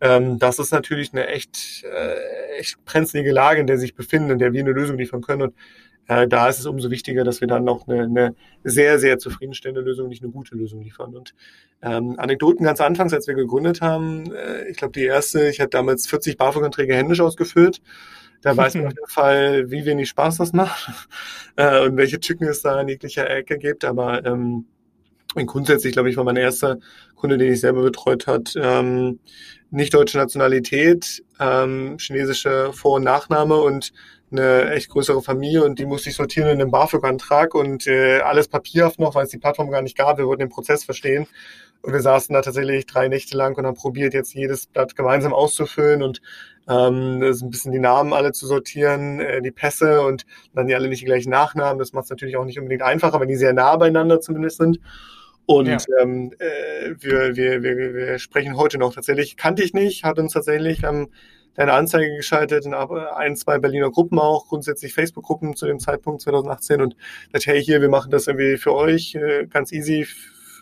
ähm, 0.00 0.38
das 0.38 0.58
ist 0.58 0.72
natürlich 0.72 1.12
eine 1.12 1.26
echt, 1.26 1.84
äh, 1.84 2.58
echt 2.58 2.84
brenzlige 2.84 3.32
Lage, 3.32 3.60
in 3.60 3.66
der 3.66 3.76
sie 3.76 3.82
sich 3.82 3.94
befinden, 3.94 4.30
in 4.30 4.38
der 4.38 4.52
wir 4.52 4.60
eine 4.60 4.72
Lösung 4.72 4.96
liefern 4.96 5.20
können. 5.20 5.42
Und 5.42 5.54
äh, 6.06 6.28
da 6.28 6.48
ist 6.48 6.60
es 6.60 6.66
umso 6.66 6.90
wichtiger, 6.90 7.24
dass 7.24 7.40
wir 7.40 7.48
dann 7.48 7.64
noch 7.64 7.88
eine, 7.88 8.02
eine 8.02 8.34
sehr, 8.62 8.98
sehr 8.98 9.18
zufriedenstellende 9.18 9.80
Lösung, 9.80 10.08
nicht 10.08 10.22
eine 10.22 10.32
gute 10.32 10.54
Lösung 10.54 10.82
liefern. 10.82 11.14
Und 11.14 11.34
ähm, 11.82 12.14
Anekdoten 12.18 12.64
ganz 12.64 12.80
anfangs, 12.80 13.12
als 13.12 13.26
wir 13.26 13.34
gegründet 13.34 13.80
haben, 13.80 14.32
äh, 14.32 14.68
ich 14.68 14.76
glaube, 14.76 14.92
die 14.92 15.04
erste, 15.04 15.48
ich 15.48 15.60
hatte 15.60 15.70
damals 15.70 16.06
40 16.06 16.36
BAföG-Anträge 16.36 16.94
händisch 16.94 17.20
ausgefüllt. 17.20 17.80
Da 18.44 18.54
weiß 18.56 18.74
man 18.74 18.86
auf 18.86 18.92
jeden 18.92 19.08
Fall, 19.08 19.70
wie 19.70 19.84
wenig 19.86 20.10
Spaß 20.10 20.36
das 20.36 20.52
macht 20.52 20.92
äh, 21.56 21.86
und 21.86 21.96
welche 21.96 22.20
Tücken 22.20 22.46
es 22.46 22.62
da 22.62 22.80
in 22.80 22.88
jeglicher 22.88 23.28
Ecke 23.28 23.58
gibt. 23.58 23.84
Aber 23.84 24.24
ähm, 24.24 24.66
grundsätzlich, 25.34 25.94
glaube 25.94 26.10
ich, 26.10 26.16
war 26.16 26.24
mein 26.24 26.36
erster 26.36 26.78
Kunde, 27.16 27.38
den 27.38 27.52
ich 27.52 27.60
selber 27.60 27.82
betreut 27.82 28.26
hat, 28.26 28.54
ähm, 28.56 29.18
nicht 29.70 29.94
deutsche 29.94 30.18
Nationalität, 30.18 31.24
ähm, 31.40 31.96
chinesische 31.98 32.72
Vor- 32.72 32.96
und 32.96 33.04
Nachname 33.04 33.56
und 33.56 33.92
eine 34.30 34.70
echt 34.72 34.90
größere 34.90 35.22
Familie 35.22 35.64
und 35.64 35.78
die 35.78 35.86
musste 35.86 36.10
ich 36.10 36.16
sortieren 36.16 36.48
in 36.48 36.60
einem 36.60 36.70
BAföG-Antrag 36.70 37.54
und 37.54 37.86
äh, 37.86 38.20
alles 38.20 38.48
papierhaft 38.48 38.98
noch, 38.98 39.14
weil 39.14 39.24
es 39.24 39.30
die 39.30 39.38
Plattform 39.38 39.70
gar 39.70 39.82
nicht 39.82 39.96
gab. 39.96 40.18
Wir 40.18 40.26
wollten 40.26 40.40
den 40.40 40.48
Prozess 40.48 40.84
verstehen 40.84 41.26
und 41.84 41.92
wir 41.92 42.00
saßen 42.00 42.32
da 42.32 42.40
tatsächlich 42.40 42.86
drei 42.86 43.08
Nächte 43.08 43.36
lang 43.36 43.58
und 43.58 43.66
haben 43.66 43.74
probiert, 43.74 44.14
jetzt 44.14 44.32
jedes 44.32 44.66
Blatt 44.66 44.96
gemeinsam 44.96 45.34
auszufüllen 45.34 46.02
und 46.02 46.22
ähm, 46.66 47.22
ist 47.22 47.42
ein 47.42 47.50
bisschen 47.50 47.72
die 47.72 47.78
Namen 47.78 48.14
alle 48.14 48.32
zu 48.32 48.46
sortieren, 48.46 49.20
äh, 49.20 49.42
die 49.42 49.50
Pässe 49.50 50.00
und 50.00 50.24
dann 50.54 50.66
die 50.66 50.74
alle 50.74 50.88
nicht 50.88 51.02
die 51.02 51.06
gleichen 51.06 51.28
Nachnamen. 51.28 51.78
Das 51.78 51.92
macht 51.92 52.04
es 52.04 52.10
natürlich 52.10 52.38
auch 52.38 52.46
nicht 52.46 52.58
unbedingt 52.58 52.80
einfacher, 52.80 53.20
wenn 53.20 53.28
die 53.28 53.36
sehr 53.36 53.52
nah 53.52 53.76
beieinander 53.76 54.22
zumindest 54.22 54.56
sind. 54.56 54.80
Und 55.44 55.66
ja. 55.66 55.76
ähm, 56.00 56.32
äh, 56.38 56.94
wir, 57.00 57.36
wir, 57.36 57.62
wir, 57.62 57.94
wir 57.94 58.18
sprechen 58.18 58.56
heute 58.56 58.78
noch 58.78 58.94
tatsächlich, 58.94 59.36
kannte 59.36 59.62
ich 59.62 59.74
nicht, 59.74 60.04
hat 60.04 60.18
uns 60.18 60.32
tatsächlich 60.32 60.84
ähm, 60.84 61.10
eine 61.54 61.74
Anzeige 61.74 62.16
geschaltet 62.16 62.64
in 62.64 62.72
ein, 62.72 63.36
zwei 63.36 63.58
Berliner 63.58 63.90
Gruppen 63.90 64.18
auch, 64.18 64.48
grundsätzlich 64.48 64.94
Facebook-Gruppen 64.94 65.54
zu 65.54 65.66
dem 65.66 65.78
Zeitpunkt 65.80 66.22
2018 66.22 66.80
und 66.80 66.96
dachte, 67.30 67.50
hey, 67.50 67.62
hier, 67.62 67.82
wir 67.82 67.90
machen 67.90 68.10
das 68.10 68.26
irgendwie 68.26 68.56
für 68.56 68.74
euch, 68.74 69.14
äh, 69.16 69.46
ganz 69.46 69.70
easy, 69.70 70.06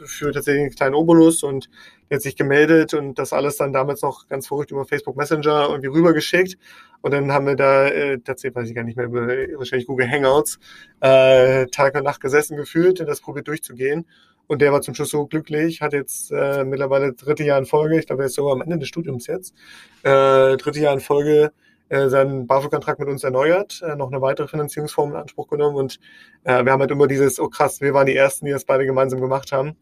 für 0.06 0.32
tatsächlich 0.32 0.62
einen 0.62 0.74
kleinen 0.74 0.94
Obolus 0.94 1.42
und 1.42 1.68
der 2.10 2.16
hat 2.16 2.22
sich 2.22 2.36
gemeldet 2.36 2.94
und 2.94 3.18
das 3.18 3.32
alles 3.32 3.56
dann 3.56 3.72
damals 3.72 4.02
noch 4.02 4.28
ganz 4.28 4.46
verrückt 4.46 4.70
über 4.70 4.84
Facebook 4.84 5.16
Messenger 5.16 5.68
irgendwie 5.70 5.88
rübergeschickt. 5.88 6.58
Und 7.00 7.12
dann 7.12 7.32
haben 7.32 7.46
wir 7.46 7.56
da, 7.56 7.86
äh, 7.88 8.18
tatsächlich 8.18 8.54
weiß 8.54 8.68
ich 8.68 8.74
gar 8.74 8.84
nicht 8.84 8.96
mehr, 8.96 9.06
über 9.06 9.26
wahrscheinlich 9.58 9.86
Google 9.86 10.10
Hangouts, 10.10 10.58
äh, 11.00 11.66
Tag 11.66 11.94
und 11.94 12.04
Nacht 12.04 12.20
gesessen 12.20 12.56
gefühlt 12.56 13.00
und 13.00 13.06
das 13.06 13.20
probiert 13.20 13.48
durchzugehen. 13.48 14.06
Und 14.46 14.60
der 14.60 14.72
war 14.72 14.82
zum 14.82 14.94
Schluss 14.94 15.10
so 15.10 15.26
glücklich, 15.26 15.80
hat 15.80 15.92
jetzt 15.92 16.30
äh, 16.30 16.64
mittlerweile 16.64 17.12
dritte 17.14 17.44
Jahr 17.44 17.58
in 17.58 17.64
Folge, 17.66 17.98
ich 17.98 18.06
glaube, 18.06 18.22
er 18.22 18.26
ist 18.26 18.34
sogar 18.34 18.52
am 18.52 18.60
Ende 18.60 18.78
des 18.78 18.88
Studiums 18.88 19.26
jetzt, 19.26 19.54
äh, 20.02 20.56
dritte 20.56 20.80
Jahr 20.80 20.92
in 20.92 21.00
Folge 21.00 21.52
seinen 21.90 22.46
BAföG-Antrag 22.46 22.98
mit 22.98 23.08
uns 23.08 23.22
erneuert, 23.22 23.82
äh, 23.86 23.96
noch 23.96 24.10
eine 24.10 24.22
weitere 24.22 24.48
Finanzierungsform 24.48 25.10
in 25.10 25.16
Anspruch 25.16 25.48
genommen 25.48 25.76
und 25.76 25.98
äh, 26.44 26.64
wir 26.64 26.72
haben 26.72 26.80
halt 26.80 26.90
immer 26.90 27.06
dieses, 27.06 27.38
oh 27.38 27.48
krass, 27.48 27.80
wir 27.80 27.92
waren 27.92 28.06
die 28.06 28.16
Ersten, 28.16 28.46
die 28.46 28.52
das 28.52 28.64
beide 28.64 28.86
gemeinsam 28.86 29.20
gemacht 29.20 29.52
haben 29.52 29.76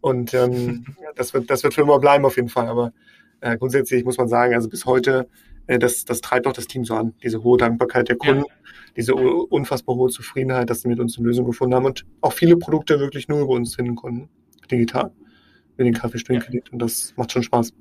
und 0.00 0.32
ähm, 0.34 0.84
das, 1.16 1.34
wird, 1.34 1.50
das 1.50 1.64
wird 1.64 1.74
für 1.74 1.82
immer 1.82 1.98
bleiben 1.98 2.24
auf 2.24 2.36
jeden 2.36 2.48
Fall, 2.48 2.68
aber 2.68 2.92
äh, 3.40 3.56
grundsätzlich 3.56 4.04
muss 4.04 4.16
man 4.16 4.28
sagen, 4.28 4.54
also 4.54 4.68
bis 4.68 4.86
heute, 4.86 5.28
äh, 5.66 5.78
das, 5.78 6.04
das 6.04 6.20
treibt 6.20 6.46
auch 6.46 6.52
das 6.52 6.66
Team 6.66 6.84
so 6.84 6.94
an, 6.94 7.14
diese 7.22 7.42
hohe 7.42 7.58
Dankbarkeit 7.58 8.08
der 8.08 8.16
Kunden, 8.16 8.44
ja. 8.46 8.70
diese 8.96 9.14
unfassbar 9.14 9.96
hohe 9.96 10.10
Zufriedenheit, 10.10 10.70
dass 10.70 10.82
sie 10.82 10.88
mit 10.88 11.00
uns 11.00 11.18
eine 11.18 11.26
Lösung 11.26 11.46
gefunden 11.46 11.74
haben 11.74 11.86
und 11.86 12.06
auch 12.20 12.32
viele 12.32 12.56
Produkte 12.56 13.00
wirklich 13.00 13.28
nur 13.28 13.40
über 13.40 13.54
uns 13.54 13.74
finden 13.74 13.96
konnten, 13.96 14.28
digital, 14.70 15.10
mit 15.76 15.86
den 15.86 15.94
Kaffeestuhlkredit 15.94 16.68
ja. 16.68 16.72
und 16.72 16.80
das 16.80 17.12
macht 17.16 17.32
schon 17.32 17.42
Spaß. 17.42 17.72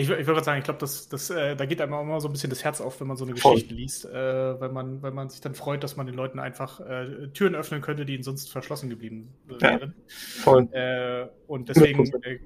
Ich, 0.00 0.08
ich 0.08 0.28
würde 0.28 0.44
sagen, 0.44 0.58
ich 0.58 0.64
glaube, 0.64 0.78
das, 0.78 1.08
das, 1.08 1.28
äh, 1.28 1.56
da 1.56 1.66
geht 1.66 1.80
einem 1.80 1.92
auch 1.92 2.02
immer 2.02 2.20
so 2.20 2.28
ein 2.28 2.32
bisschen 2.32 2.50
das 2.50 2.62
Herz 2.62 2.80
auf, 2.80 3.00
wenn 3.00 3.08
man 3.08 3.16
so 3.16 3.24
eine 3.24 3.34
Voll. 3.34 3.54
Geschichte 3.54 3.74
liest, 3.74 4.04
äh, 4.04 4.60
weil, 4.60 4.68
man, 4.68 5.02
weil 5.02 5.10
man 5.10 5.28
sich 5.28 5.40
dann 5.40 5.56
freut, 5.56 5.82
dass 5.82 5.96
man 5.96 6.06
den 6.06 6.14
Leuten 6.14 6.38
einfach 6.38 6.78
äh, 6.78 7.26
Türen 7.34 7.56
öffnen 7.56 7.80
könnte, 7.80 8.06
die 8.06 8.14
ihnen 8.14 8.22
sonst 8.22 8.48
verschlossen 8.48 8.90
geblieben 8.90 9.34
wären. 9.46 9.94
Ja, 10.06 10.42
voll. 10.44 10.68
Äh, 10.72 11.26
und 11.48 11.68
deswegen 11.68 12.06
äh, 12.22 12.38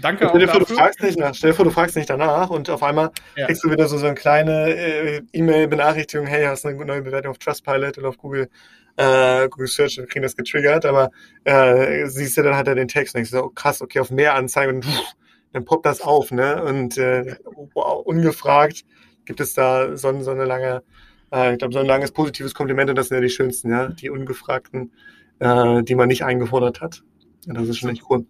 danke 0.00 0.28
stell 0.28 0.42
auch 0.42 0.46
dafür. 0.46 0.66
Du 0.66 0.74
fragst 0.74 1.00
nicht 1.00 1.16
nach, 1.16 1.32
stell 1.32 1.50
dir 1.50 1.54
vor, 1.54 1.64
du 1.64 1.70
fragst 1.70 1.94
nicht 1.94 2.10
danach 2.10 2.50
und 2.50 2.68
auf 2.70 2.82
einmal 2.82 3.12
ja. 3.36 3.46
kriegst 3.46 3.62
du 3.62 3.70
wieder 3.70 3.86
so, 3.86 3.96
so 3.96 4.06
eine 4.06 4.16
kleine 4.16 4.68
äh, 4.74 5.22
E-Mail-Benachrichtigung, 5.32 6.26
hey, 6.26 6.44
hast 6.46 6.64
du 6.64 6.70
eine 6.70 6.84
neue 6.84 7.02
Bewertung 7.02 7.30
auf 7.30 7.38
Trustpilot 7.38 7.98
oder 7.98 8.08
auf 8.08 8.18
Google 8.18 8.48
äh, 8.96 9.48
Google 9.48 9.68
Search 9.68 10.00
und 10.00 10.10
kriegen 10.10 10.24
das 10.24 10.34
getriggert, 10.34 10.86
aber 10.86 11.12
äh, 11.44 12.04
siehst 12.08 12.36
du 12.36 12.42
dann 12.42 12.56
halt 12.56 12.66
den 12.66 12.88
Text 12.88 13.14
und 13.14 13.18
denkst 13.18 13.30
so, 13.30 13.44
oh, 13.44 13.48
krass, 13.48 13.80
okay, 13.80 14.00
auf 14.00 14.10
mehr 14.10 14.34
Anzeigen 14.34 14.74
und 14.74 14.84
pff, 14.84 15.14
dann 15.52 15.64
poppt 15.64 15.86
das 15.86 16.00
auf, 16.00 16.30
ne? 16.30 16.62
Und 16.64 16.98
äh, 16.98 17.36
wow, 17.74 18.04
ungefragt 18.04 18.84
gibt 19.24 19.40
es 19.40 19.54
da 19.54 19.96
so, 19.96 20.20
so 20.20 20.30
eine 20.30 20.44
lange, 20.44 20.82
äh, 21.32 21.52
ich 21.52 21.58
glaube, 21.58 21.74
so 21.74 21.80
ein 21.80 21.86
langes 21.86 22.12
positives 22.12 22.54
Kompliment 22.54 22.90
und 22.90 22.96
das 22.96 23.08
sind 23.08 23.16
ja 23.16 23.22
die 23.22 23.30
schönsten, 23.30 23.70
ja, 23.70 23.88
die 23.88 24.10
ungefragten, 24.10 24.92
äh, 25.38 25.82
die 25.82 25.94
man 25.94 26.08
nicht 26.08 26.24
eingefordert 26.24 26.80
hat. 26.80 27.02
Ja, 27.46 27.54
das 27.54 27.68
ist 27.68 27.78
schon 27.78 27.90
echt 27.90 28.04
cool. 28.10 28.26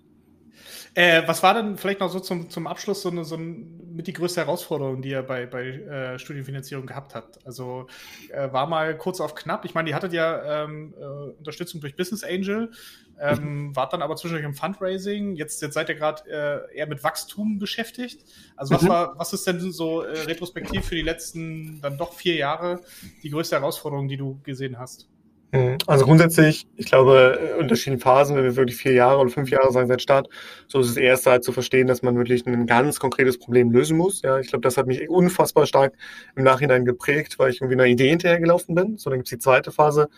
Äh, 0.95 1.23
was 1.27 1.43
war 1.43 1.55
denn 1.55 1.79
vielleicht 1.79 2.01
noch 2.01 2.11
so 2.11 2.21
zum, 2.21 2.51
zum 2.51 2.67
Abschluss 2.67 3.01
so, 3.01 3.09
eine, 3.09 3.25
so 3.25 3.37
ein, 3.37 3.95
mit 3.95 4.07
die 4.07 4.13
größte 4.13 4.43
Herausforderung, 4.43 5.01
die 5.01 5.11
ihr 5.11 5.23
bei, 5.23 5.47
bei 5.47 5.65
äh, 5.65 6.19
Studienfinanzierung 6.19 6.85
gehabt 6.85 7.15
habt? 7.15 7.45
Also 7.47 7.87
äh, 8.31 8.53
war 8.53 8.67
mal 8.67 8.97
kurz 8.99 9.19
auf 9.21 9.35
knapp. 9.35 9.65
Ich 9.65 9.75
meine, 9.75 9.89
ihr 9.89 9.95
hattet 9.95 10.13
ja 10.13 10.65
ähm, 10.65 10.93
äh, 10.99 11.05
Unterstützung 11.39 11.81
durch 11.81 11.97
Business 11.97 12.23
Angel, 12.23 12.73
ähm, 13.19 13.69
mhm. 13.69 13.77
wart 13.77 13.95
dann 13.95 14.03
aber 14.03 14.17
zwischendurch 14.17 14.45
im 14.45 14.55
Fundraising. 14.55 15.35
Jetzt, 15.35 15.63
jetzt 15.63 15.73
seid 15.73 15.89
ihr 15.89 15.95
gerade 15.95 16.29
äh, 16.29 16.77
eher 16.77 16.87
mit 16.87 17.03
Wachstum 17.03 17.59
beschäftigt. 17.59 18.27
Also 18.57 18.75
was 18.75 18.83
mhm. 18.83 18.89
war, 18.89 19.19
was 19.19 19.33
ist 19.33 19.47
denn 19.47 19.73
so 19.73 20.03
äh, 20.03 20.21
retrospektiv 20.25 20.85
für 20.85 20.95
die 20.95 21.03
letzten 21.03 21.81
dann 21.81 21.97
doch 21.97 22.13
vier 22.13 22.35
Jahre 22.35 22.81
die 23.23 23.31
größte 23.31 23.57
Herausforderung, 23.57 24.09
die 24.09 24.19
du 24.19 24.41
gesehen 24.43 24.79
hast? 24.79 25.09
Mhm. 25.53 25.77
Also 25.87 26.07
grundsätzlich, 26.07 26.67
ich 26.77 26.87
glaube, 26.87 27.57
unterschiedlichen 27.59 28.01
Phasen, 28.01 28.37
wenn 28.37 28.45
wir 28.45 28.57
wirklich 28.57 28.79
vier 28.79 28.93
Jahre 28.93 29.19
oder 29.19 29.29
fünf 29.29 29.51
Jahre 29.51 29.71
sagen 29.71 29.87
seit 29.87 30.01
Start, 30.01 30.29
so 30.67 30.81
ist 30.81 30.89
es 30.89 30.97
erst 30.97 31.27
halt 31.27 31.45
zu 31.45 31.53
verstehen, 31.53 31.87
dass 31.87 32.03
man 32.03 32.17
wirklich 32.17 32.47
ein 32.47 32.67
ganz 32.67 32.99
konkretes 32.99 33.39
Problem 33.39 33.71
lösen 33.71 33.99
muss. 33.99 34.23
Ja, 34.23 34.39
ich 34.39 34.49
glaube, 34.49 34.63
das 34.63 34.79
hat 34.79 34.87
mich 34.87 35.11
unfassbar 35.11 35.67
stark 35.67 35.95
im 36.37 36.45
Nachhinein 36.45 36.87
geprägt, 36.87 37.39
weil 37.39 37.51
ich 37.51 37.61
irgendwie 37.61 37.75
einer 37.75 37.87
Idee 37.87 38.09
hinterhergelaufen 38.09 38.75
bin. 38.75 38.97
So, 38.97 39.11
dann 39.11 39.19
gibt's 39.19 39.31
die 39.31 39.39
zweite 39.39 39.73
Phase, 39.73 40.09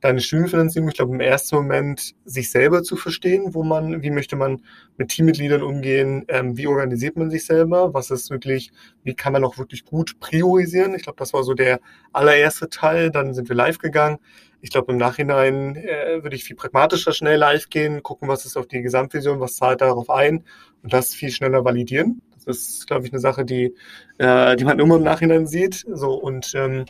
deine 0.00 0.20
Studienfinanzierung, 0.20 0.88
ich 0.88 0.94
glaube, 0.94 1.14
im 1.14 1.20
ersten 1.20 1.56
Moment 1.56 2.14
sich 2.24 2.50
selber 2.50 2.82
zu 2.82 2.96
verstehen, 2.96 3.54
wo 3.54 3.62
man, 3.62 4.02
wie 4.02 4.10
möchte 4.10 4.34
man 4.34 4.62
mit 4.96 5.10
Teammitgliedern 5.10 5.62
umgehen, 5.62 6.24
ähm, 6.28 6.56
wie 6.56 6.66
organisiert 6.66 7.16
man 7.16 7.30
sich 7.30 7.44
selber, 7.44 7.92
was 7.94 8.10
ist 8.10 8.30
wirklich, 8.30 8.72
wie 9.04 9.14
kann 9.14 9.32
man 9.32 9.44
auch 9.44 9.58
wirklich 9.58 9.84
gut 9.84 10.18
priorisieren. 10.18 10.94
Ich 10.94 11.02
glaube, 11.02 11.18
das 11.18 11.32
war 11.32 11.44
so 11.44 11.54
der 11.54 11.80
allererste 12.12 12.68
Teil. 12.70 13.10
Dann 13.10 13.34
sind 13.34 13.48
wir 13.48 13.56
live 13.56 13.78
gegangen. 13.78 14.18
Ich 14.60 14.70
glaube, 14.70 14.92
im 14.92 14.98
Nachhinein 14.98 15.76
äh, 15.76 16.22
würde 16.22 16.36
ich 16.36 16.44
viel 16.44 16.56
pragmatischer 16.56 17.12
schnell 17.12 17.38
live 17.38 17.68
gehen, 17.70 18.02
gucken, 18.02 18.28
was 18.28 18.44
ist 18.44 18.56
auf 18.56 18.66
die 18.66 18.82
Gesamtvision, 18.82 19.40
was 19.40 19.56
zahlt 19.56 19.80
darauf 19.80 20.10
ein 20.10 20.44
und 20.82 20.92
das 20.92 21.14
viel 21.14 21.30
schneller 21.30 21.64
validieren. 21.64 22.22
Das 22.44 22.56
ist, 22.56 22.86
glaube 22.86 23.06
ich, 23.06 23.12
eine 23.12 23.20
Sache, 23.20 23.44
die, 23.44 23.74
äh, 24.18 24.56
die 24.56 24.64
man 24.64 24.78
immer 24.78 24.96
im 24.96 25.02
Nachhinein 25.02 25.46
sieht. 25.46 25.84
So 25.88 26.14
und 26.14 26.52
ähm, 26.54 26.84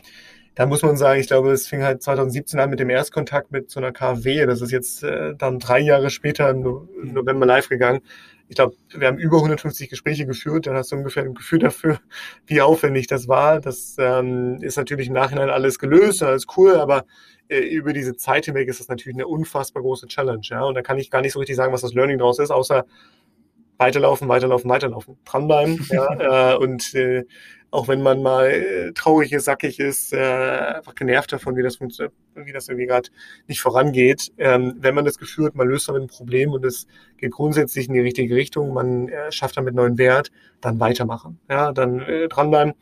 da 0.55 0.65
muss 0.65 0.81
man 0.81 0.97
sagen, 0.97 1.19
ich 1.19 1.27
glaube, 1.27 1.51
es 1.51 1.67
fing 1.67 1.81
halt 1.81 2.03
2017 2.03 2.59
an 2.59 2.69
mit 2.69 2.79
dem 2.79 2.89
Erstkontakt 2.89 3.51
mit 3.51 3.69
so 3.69 3.79
einer 3.79 3.93
KfW. 3.93 4.45
Das 4.45 4.61
ist 4.61 4.71
jetzt 4.71 5.03
äh, 5.03 5.33
dann 5.35 5.59
drei 5.59 5.79
Jahre 5.79 6.09
später 6.09 6.49
im 6.49 6.61
November 7.03 7.45
live 7.45 7.69
gegangen. 7.69 8.01
Ich 8.51 8.55
glaube, 8.55 8.75
wir 8.89 9.07
haben 9.07 9.17
über 9.17 9.37
150 9.37 9.89
Gespräche 9.89 10.25
geführt. 10.25 10.67
Dann 10.67 10.75
hast 10.75 10.91
du 10.91 10.97
ungefähr 10.97 11.23
ein 11.23 11.35
Gefühl 11.35 11.59
dafür, 11.59 12.01
wie 12.47 12.59
aufwendig 12.59 13.07
das 13.07 13.29
war. 13.29 13.61
Das 13.61 13.95
ähm, 13.97 14.57
ist 14.59 14.75
natürlich 14.75 15.07
im 15.07 15.13
Nachhinein 15.13 15.49
alles 15.49 15.79
gelöst, 15.79 16.21
alles 16.21 16.45
cool, 16.57 16.75
aber 16.75 17.05
äh, 17.47 17.59
über 17.59 17.93
diese 17.93 18.17
Zeit 18.17 18.43
hinweg 18.47 18.67
ist 18.67 18.81
das 18.81 18.89
natürlich 18.89 19.15
eine 19.15 19.25
unfassbar 19.25 19.81
große 19.81 20.07
Challenge. 20.07 20.41
Ja? 20.43 20.65
Und 20.65 20.75
da 20.75 20.81
kann 20.81 20.97
ich 20.97 21.09
gar 21.09 21.21
nicht 21.21 21.31
so 21.31 21.39
richtig 21.39 21.55
sagen, 21.55 21.71
was 21.71 21.79
das 21.79 21.93
Learning 21.93 22.17
daraus 22.17 22.39
ist, 22.39 22.51
außer 22.51 22.85
weiterlaufen, 23.81 24.29
weiterlaufen, 24.29 24.69
weiterlaufen, 24.69 25.17
dranbleiben, 25.25 25.85
ja, 25.91 26.53
äh, 26.53 26.55
und 26.55 26.93
äh, 26.93 27.25
auch 27.71 27.87
wenn 27.87 28.01
man 28.01 28.21
mal 28.21 28.49
äh, 28.49 28.91
traurig 28.91 29.31
ist, 29.31 29.45
sackig 29.45 29.79
ist, 29.79 30.11
äh, 30.13 30.17
einfach 30.75 30.93
genervt 30.93 31.31
davon, 31.31 31.55
wie 31.55 31.63
das 31.63 31.77
funktioniert, 31.77 32.13
wie 32.35 32.51
das 32.51 32.67
irgendwie 32.67 32.85
gerade 32.85 33.09
nicht 33.47 33.61
vorangeht. 33.61 34.31
Ähm, 34.37 34.75
wenn 34.77 34.93
man 34.93 35.05
das 35.05 35.17
Gefühl 35.17 35.45
hat, 35.45 35.55
man 35.55 35.69
löst 35.69 35.87
damit 35.87 36.01
ein 36.01 36.07
Problem 36.07 36.51
und 36.51 36.65
es 36.65 36.85
geht 37.17 37.31
grundsätzlich 37.31 37.87
in 37.87 37.93
die 37.93 38.01
richtige 38.01 38.35
Richtung, 38.35 38.73
man 38.73 39.07
äh, 39.07 39.31
schafft 39.31 39.55
damit 39.55 39.73
neuen 39.73 39.97
Wert, 39.97 40.31
dann 40.59 40.81
weitermachen. 40.81 41.39
Ja, 41.49 41.71
dann 41.71 42.01
äh, 42.01 42.27
dranbleiben. 42.27 42.73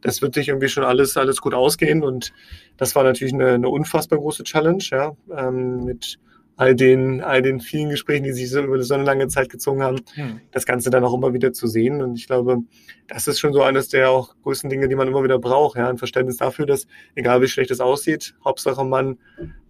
Das 0.00 0.22
wird 0.22 0.34
sich 0.34 0.48
irgendwie 0.48 0.68
schon 0.68 0.84
alles, 0.84 1.18
alles 1.18 1.42
gut 1.42 1.52
ausgehen. 1.52 2.02
Und 2.02 2.32
das 2.78 2.96
war 2.96 3.04
natürlich 3.04 3.34
eine, 3.34 3.48
eine 3.50 3.68
unfassbar 3.68 4.18
große 4.18 4.44
Challenge, 4.44 4.82
ja, 4.90 5.12
ähm, 5.36 5.84
mit 5.84 6.18
all 6.58 6.74
den, 6.74 7.22
all 7.22 7.40
den 7.40 7.60
vielen 7.60 7.88
Gesprächen, 7.88 8.24
die 8.24 8.32
sich 8.32 8.50
so 8.50 8.60
über 8.60 8.82
so 8.82 8.92
eine 8.92 9.04
lange 9.04 9.28
Zeit 9.28 9.48
gezogen 9.48 9.80
haben, 9.80 10.00
hm. 10.14 10.40
das 10.50 10.66
Ganze 10.66 10.90
dann 10.90 11.04
auch 11.04 11.14
immer 11.14 11.32
wieder 11.32 11.52
zu 11.52 11.68
sehen. 11.68 12.02
Und 12.02 12.16
ich 12.16 12.26
glaube, 12.26 12.58
das 13.06 13.28
ist 13.28 13.38
schon 13.38 13.52
so 13.52 13.62
eines 13.62 13.88
der 13.88 14.10
auch 14.10 14.34
größten 14.42 14.68
Dinge, 14.68 14.88
die 14.88 14.96
man 14.96 15.06
immer 15.06 15.22
wieder 15.22 15.38
braucht. 15.38 15.78
Ja, 15.78 15.88
ein 15.88 15.98
Verständnis 15.98 16.36
dafür, 16.36 16.66
dass 16.66 16.88
egal 17.14 17.40
wie 17.42 17.46
schlecht 17.46 17.70
es 17.70 17.78
aussieht, 17.78 18.34
Hauptsache 18.44 18.84
man 18.84 19.18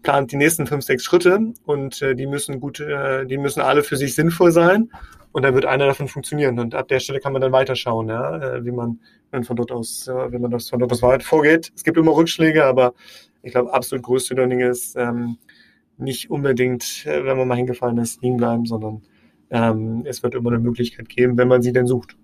plant 0.03 0.33
die 0.33 0.37
nächsten 0.37 0.66
fünf, 0.66 0.83
sechs 0.83 1.05
Schritte 1.05 1.53
und 1.66 2.01
äh, 2.01 2.14
die 2.14 2.27
müssen 2.27 2.59
gut, 2.59 2.81
äh, 2.81 3.27
die 3.27 3.37
müssen 3.37 3.61
alle 3.61 3.83
für 3.83 3.98
sich 3.98 4.14
sinnvoll 4.14 4.51
sein. 4.51 4.90
Und 5.31 5.42
dann 5.42 5.55
wird 5.55 5.66
einer 5.66 5.87
davon 5.87 6.09
funktionieren. 6.09 6.59
Und 6.59 6.74
ab 6.74 6.88
der 6.88 7.01
Stelle 7.01 7.20
kann 7.20 7.35
man 7.35 7.42
dann 7.42 7.53
weiterschauen, 7.53 8.09
ja, 8.09 8.38
äh, 8.38 8.64
wie 8.64 8.72
man, 8.72 8.98
wenn 9.31 9.44
von 9.44 9.57
dort 9.57 9.70
aus, 9.70 10.09
äh, 10.09 10.33
wenn 10.33 10.40
man 10.40 10.51
das 10.51 10.70
von 10.70 10.79
dort 10.79 10.90
aus 10.90 11.03
weit 11.03 11.22
vorgeht. 11.22 11.70
Es 11.77 11.85
gibt 11.85 11.98
immer 11.98 12.16
Rückschläge, 12.16 12.64
aber 12.64 12.94
ich 13.42 13.53
glaube, 13.53 13.74
absolut 13.74 14.07
größte 14.07 14.35
Learning 14.35 14.61
ist, 14.61 14.96
ähm, 14.96 15.37
nicht 15.99 16.31
unbedingt, 16.31 17.05
äh, 17.07 17.25
wenn 17.25 17.37
man 17.37 17.49
mal 17.49 17.57
hingefallen 17.57 17.99
ist, 17.99 18.23
liegen 18.23 18.37
bleiben, 18.37 18.67
sondern 18.67 19.03
ähm, 19.51 20.05
es 20.07 20.23
wird 20.23 20.35
immer 20.35 20.51
eine 20.51 20.59
Möglichkeit 20.59 21.09
geben, 21.09 21.37
wenn 21.37 21.49
man 21.49 21.63
sie 21.63 21.73
denn 21.73 21.87
sucht. 21.87 22.17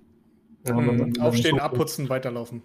Ja, 0.67 0.75
mhm. 0.75 1.21
Aufstehen, 1.21 1.61
abputzen, 1.61 2.09
weiterlaufen. 2.09 2.63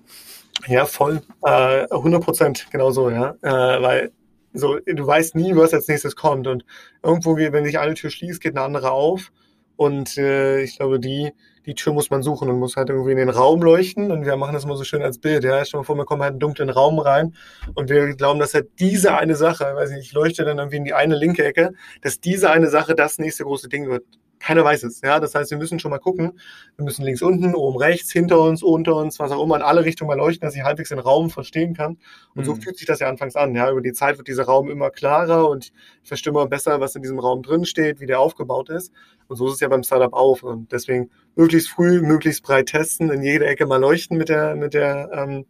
Ja, 0.67 0.86
voll. 0.86 1.22
Äh, 1.43 1.86
100 1.89 2.24
Prozent, 2.24 2.67
genau 2.72 2.91
so, 2.91 3.10
ja. 3.10 3.36
Äh, 3.41 3.82
weil 3.82 4.12
so, 4.54 4.80
du 4.80 5.06
weißt 5.06 5.36
nie, 5.36 5.56
was 5.56 5.74
als 5.74 5.88
nächstes 5.88 6.15
kommt. 6.15 6.48
Und 6.48 6.65
irgendwo, 7.04 7.38
wenn 7.38 7.65
sich 7.65 7.80
eine 7.80 7.93
Tür 7.93 8.10
schließt, 8.10 8.41
geht 8.41 8.56
eine 8.56 8.65
andere 8.65 8.91
auf. 8.91 9.32
Und 9.76 10.17
äh, 10.17 10.62
ich 10.62 10.78
glaube, 10.78 11.00
die, 11.00 11.32
die 11.69 11.75
Tür 11.75 11.93
muss 11.93 12.10
man 12.10 12.23
suchen 12.23 12.49
und 12.49 12.58
muss 12.58 12.75
halt 12.75 12.89
irgendwie 12.89 13.12
in 13.12 13.17
den 13.17 13.29
Raum 13.29 13.62
leuchten. 13.62 14.12
Und 14.12 14.25
wir 14.25 14.36
machen 14.38 14.53
das 14.53 14.63
immer 14.63 14.75
so 14.75 14.84
schön 14.84 15.03
als 15.03 15.19
Bild. 15.19 15.43
Ja, 15.43 15.63
stell 15.63 15.79
mal 15.79 15.84
vor, 15.84 15.95
wir 15.95 16.05
kommen 16.05 16.23
halt 16.23 16.32
in 16.32 16.34
einen 16.34 16.39
dunklen 16.39 16.69
Raum 16.71 16.97
rein 16.97 17.36
und 17.75 17.89
wir 17.89 18.15
glauben, 18.15 18.39
dass 18.39 18.55
halt 18.55 18.69
diese 18.79 19.15
eine 19.15 19.36
Sache, 19.36 19.65
weiß 19.75 19.91
nicht, 19.91 20.08
ich 20.08 20.13
leuchte 20.13 20.43
dann 20.45 20.58
irgendwie 20.58 20.77
in 20.77 20.84
die 20.84 20.95
eine 20.95 21.15
linke 21.15 21.45
Ecke, 21.45 21.73
dass 22.01 22.19
diese 22.19 22.49
eine 22.49 22.69
Sache 22.69 22.95
das 22.95 23.19
nächste 23.19 23.43
große 23.43 23.69
Ding 23.69 23.88
wird. 23.88 24.03
Keiner 24.39 24.63
weiß 24.63 24.84
es. 24.84 25.02
Ja, 25.02 25.19
das 25.19 25.36
heißt, 25.36 25.52
wir 25.52 25.58
müssen 25.58 25.80
schon 25.80 25.91
mal 25.91 25.99
gucken. 25.99 26.39
Wir 26.78 26.86
müssen 26.86 27.04
links 27.04 27.21
unten, 27.21 27.54
oben 27.56 27.78
rechts, 27.78 28.12
hinter 28.12 28.39
uns, 28.39 28.63
unter 28.63 28.95
uns, 28.95 29.19
was 29.19 29.32
auch 29.32 29.43
immer, 29.43 29.58
in 29.58 29.62
alle 29.62 29.84
Richtungen 29.84 30.08
mal 30.08 30.17
leuchten, 30.17 30.47
dass 30.47 30.56
ich 30.56 30.63
halbwegs 30.63 30.89
den 30.89 30.99
Raum 30.99 31.30
verstehen 31.30 31.73
kann. 31.75 31.97
Und 32.36 32.43
mhm. 32.43 32.45
so 32.45 32.56
fühlt 32.56 32.78
sich 32.78 32.88
das 32.88 32.99
ja 32.99 33.10
anfangs 33.10 33.36
an. 33.36 33.54
Ja, 33.54 33.69
über 33.69 33.82
die 33.82 33.91
Zeit 33.91 34.17
wird 34.17 34.28
dieser 34.30 34.45
Raum 34.45 34.69
immer 34.69 34.91
klarer 34.91 35.49
und 35.49 35.71
ich 36.02 36.08
verstehe 36.08 36.32
immer 36.32 36.47
besser, 36.47 36.80
was 36.80 36.95
in 36.95 37.02
diesem 37.02 37.19
Raum 37.19 37.43
drin 37.43 37.65
steht, 37.65 37.99
wie 37.99 38.06
der 38.06 38.19
aufgebaut 38.19 38.69
ist. 38.69 38.93
Und 39.28 39.36
so 39.36 39.47
ist 39.47 39.56
es 39.56 39.60
ja 39.60 39.67
beim 39.67 39.84
Startup 39.84 40.13
auch. 40.13 40.41
Und 40.41 40.71
deswegen 40.71 41.10
möglichst 41.36 41.69
früh, 41.69 42.02
möglichst 42.02 42.41
breit 42.43 42.67
testen, 42.67 43.10
in 43.10 43.21
jede 43.21 43.45
Ecke 43.45 43.65
mal 43.65 43.78
leuchten 43.78 44.17
mit 44.17 44.30
der, 44.30 44.56
mit 44.56 44.73
der, 44.73 45.10
ähm, 45.13 45.45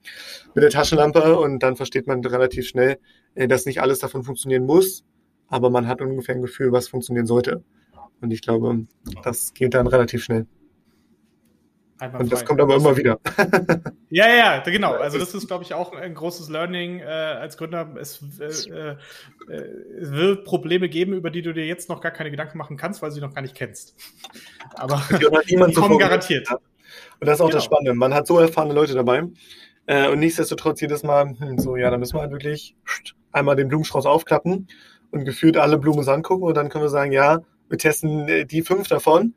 mit 0.56 0.64
der 0.64 0.72
Taschenlampe 0.72 1.38
und 1.38 1.60
dann 1.60 1.76
versteht 1.76 2.08
man 2.08 2.26
relativ 2.26 2.68
schnell, 2.68 2.98
äh, 3.36 3.48
dass 3.48 3.66
nicht 3.66 3.82
alles 3.82 4.00
davon 4.00 4.24
funktionieren 4.24 4.66
muss, 4.66 5.04
aber 5.48 5.70
man 5.70 5.88
hat 5.88 6.02
ungefähr 6.02 6.36
ein 6.36 6.42
Gefühl, 6.42 6.72
was 6.72 6.88
funktionieren 6.88 7.26
sollte. 7.26 7.64
Und 8.22 8.32
ich 8.32 8.42
glaube, 8.42 8.86
das 9.24 9.54
geht 9.54 9.74
dann 9.74 9.88
relativ 9.88 10.24
schnell. 10.24 10.46
Einmal 12.00 12.22
und 12.22 12.32
das 12.32 12.40
frei. 12.40 12.48
kommt 12.48 12.62
aber 12.62 12.76
immer 12.78 12.96
wieder. 12.96 13.20
ja, 14.10 14.34
ja, 14.34 14.60
genau. 14.60 14.94
Also 14.94 15.20
das 15.20 15.34
ist, 15.34 15.48
glaube 15.48 15.66
ich, 15.66 15.74
auch 15.74 15.92
ein 15.92 16.16
großes 16.16 16.48
Learning 16.48 17.00
äh, 17.00 17.04
als 17.04 17.58
Gründer. 17.58 17.94
Es, 18.00 18.24
äh, 18.40 18.46
äh, 18.46 18.96
es 20.00 20.12
wird 20.12 20.46
Probleme 20.46 20.88
geben, 20.88 21.12
über 21.12 21.30
die 21.30 21.42
du 21.42 21.54
dir 21.54 21.66
jetzt 21.66 21.90
noch 21.90 22.00
gar 22.00 22.12
keine 22.12 22.32
Gedanken 22.32 22.58
machen 22.58 22.78
kannst, 22.78 23.02
weil 23.02 23.10
du 23.10 23.16
sie 23.16 23.22
noch 23.22 23.34
gar 23.34 23.42
nicht 23.42 23.54
kennst. 23.54 23.96
Aber 24.76 25.04
die 25.50 25.56
kommen 25.74 26.00
garantiert. 26.00 26.50
Und 26.50 27.28
das 27.28 27.36
ist 27.36 27.42
auch 27.42 27.48
genau. 27.48 27.58
das 27.58 27.66
Spannende. 27.66 27.94
Man 27.94 28.14
hat 28.14 28.28
so 28.28 28.40
erfahrene 28.40 28.74
Leute 28.74 28.94
dabei. 28.94 29.24
Äh, 29.86 30.10
und 30.10 30.20
nichtsdestotrotz 30.20 30.80
jedes 30.80 31.04
Mal, 31.04 31.36
hm, 31.38 31.58
so, 31.58 31.76
ja, 31.76 31.90
da 31.90 31.98
müssen 31.98 32.16
wir 32.16 32.22
halt 32.22 32.32
wirklich 32.32 32.78
einmal 33.34 33.58
den 33.58 33.68
Blumenstrauß 33.68 34.06
aufklappen 34.06 34.68
und 35.12 35.26
gefühlt 35.26 35.58
alle 35.58 35.78
Blumen 35.78 36.08
angucken 36.08 36.44
und 36.44 36.56
dann 36.56 36.70
können 36.70 36.86
wir 36.86 36.90
sagen, 36.90 37.12
ja, 37.12 37.40
wir 37.70 37.78
testen 37.78 38.28
äh, 38.28 38.46
die 38.46 38.62
fünf 38.62 38.88
davon 38.88 39.34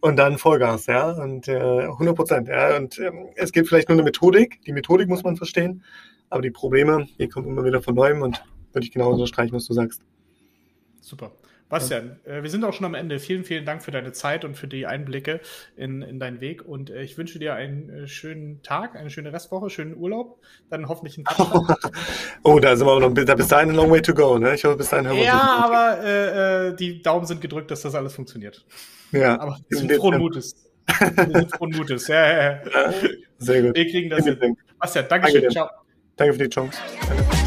und 0.00 0.16
dann 0.16 0.38
Vollgas, 0.38 0.86
ja, 0.86 1.10
und 1.10 1.48
äh, 1.48 1.84
100 1.86 2.14
Prozent, 2.14 2.48
ja, 2.48 2.76
und 2.76 2.98
ähm, 2.98 3.30
es 3.36 3.52
gibt 3.52 3.68
vielleicht 3.68 3.88
nur 3.88 3.96
eine 3.96 4.04
Methodik, 4.04 4.60
die 4.62 4.72
Methodik 4.72 5.08
muss 5.08 5.22
man 5.22 5.36
verstehen, 5.36 5.82
aber 6.28 6.42
die 6.42 6.50
Probleme, 6.50 7.06
die 7.18 7.28
kommen 7.28 7.48
immer 7.48 7.64
wieder 7.64 7.82
von 7.82 7.94
neuem 7.94 8.22
und 8.22 8.42
würde 8.72 8.84
ich 8.84 8.92
genau 8.92 9.10
unterstreichen, 9.10 9.54
was 9.54 9.66
du 9.66 9.72
sagst. 9.72 10.02
Super. 11.00 11.32
Bastian, 11.68 12.20
äh, 12.24 12.42
wir 12.42 12.50
sind 12.50 12.64
auch 12.64 12.72
schon 12.72 12.86
am 12.86 12.94
Ende. 12.94 13.18
Vielen, 13.18 13.44
vielen 13.44 13.64
Dank 13.64 13.82
für 13.82 13.90
deine 13.90 14.12
Zeit 14.12 14.44
und 14.44 14.56
für 14.56 14.68
die 14.68 14.86
Einblicke 14.86 15.40
in, 15.76 16.00
in 16.02 16.20
deinen 16.20 16.40
Weg. 16.40 16.64
Und 16.64 16.90
äh, 16.90 17.02
ich 17.02 17.18
wünsche 17.18 17.38
dir 17.38 17.54
einen 17.54 17.90
äh, 17.90 18.06
schönen 18.06 18.62
Tag, 18.62 18.94
eine 18.94 19.10
schöne 19.10 19.32
Restwoche, 19.32 19.68
schönen 19.68 19.96
Urlaub, 19.96 20.38
dann 20.70 20.88
hoffentlich 20.88 21.18
einen 21.18 21.26
Oh, 22.44 22.60
da 22.60 22.76
sind 22.76 22.86
wir 22.86 23.00
noch 23.00 23.12
da 23.12 23.34
bis 23.34 23.48
dahin 23.48 23.70
ein 23.70 23.74
long 23.74 23.90
way 23.90 24.00
to 24.00 24.14
go, 24.14 24.38
ne? 24.38 24.54
Ich 24.54 24.64
hoffe, 24.64 24.76
bis 24.76 24.90
dahin 24.90 25.08
haben 25.08 25.16
wir 25.16 25.24
Ja, 25.24 25.64
aber 25.64 26.04
äh, 26.04 26.68
äh, 26.68 26.76
die 26.76 27.02
Daumen 27.02 27.26
sind 27.26 27.40
gedrückt, 27.40 27.70
dass 27.70 27.82
das 27.82 27.94
alles 27.96 28.14
funktioniert. 28.14 28.64
Ja. 29.10 29.40
Aber 29.40 29.58
wir 29.68 29.78
sind 29.78 29.92
frohen 29.92 30.18
Mutes. 30.18 30.54
wir 30.86 31.40
sind 31.40 31.56
frohen 31.56 31.72
Mutes. 31.72 32.06
Ja, 32.06 32.26
ja, 32.26 32.42
ja. 32.42 32.60
Sehr 33.38 33.62
gut. 33.62 33.76
Wir 33.76 33.90
kriegen 33.90 34.08
das 34.08 34.24
hin. 34.24 34.56
Bastian, 34.78 35.06
Dankeschön. 35.08 35.42
Danke 35.42 35.54
Ciao. 35.54 35.68
Danke 36.16 36.32
für 36.34 36.42
die 36.44 36.48
Chance. 36.48 36.78
Danke. 37.08 37.45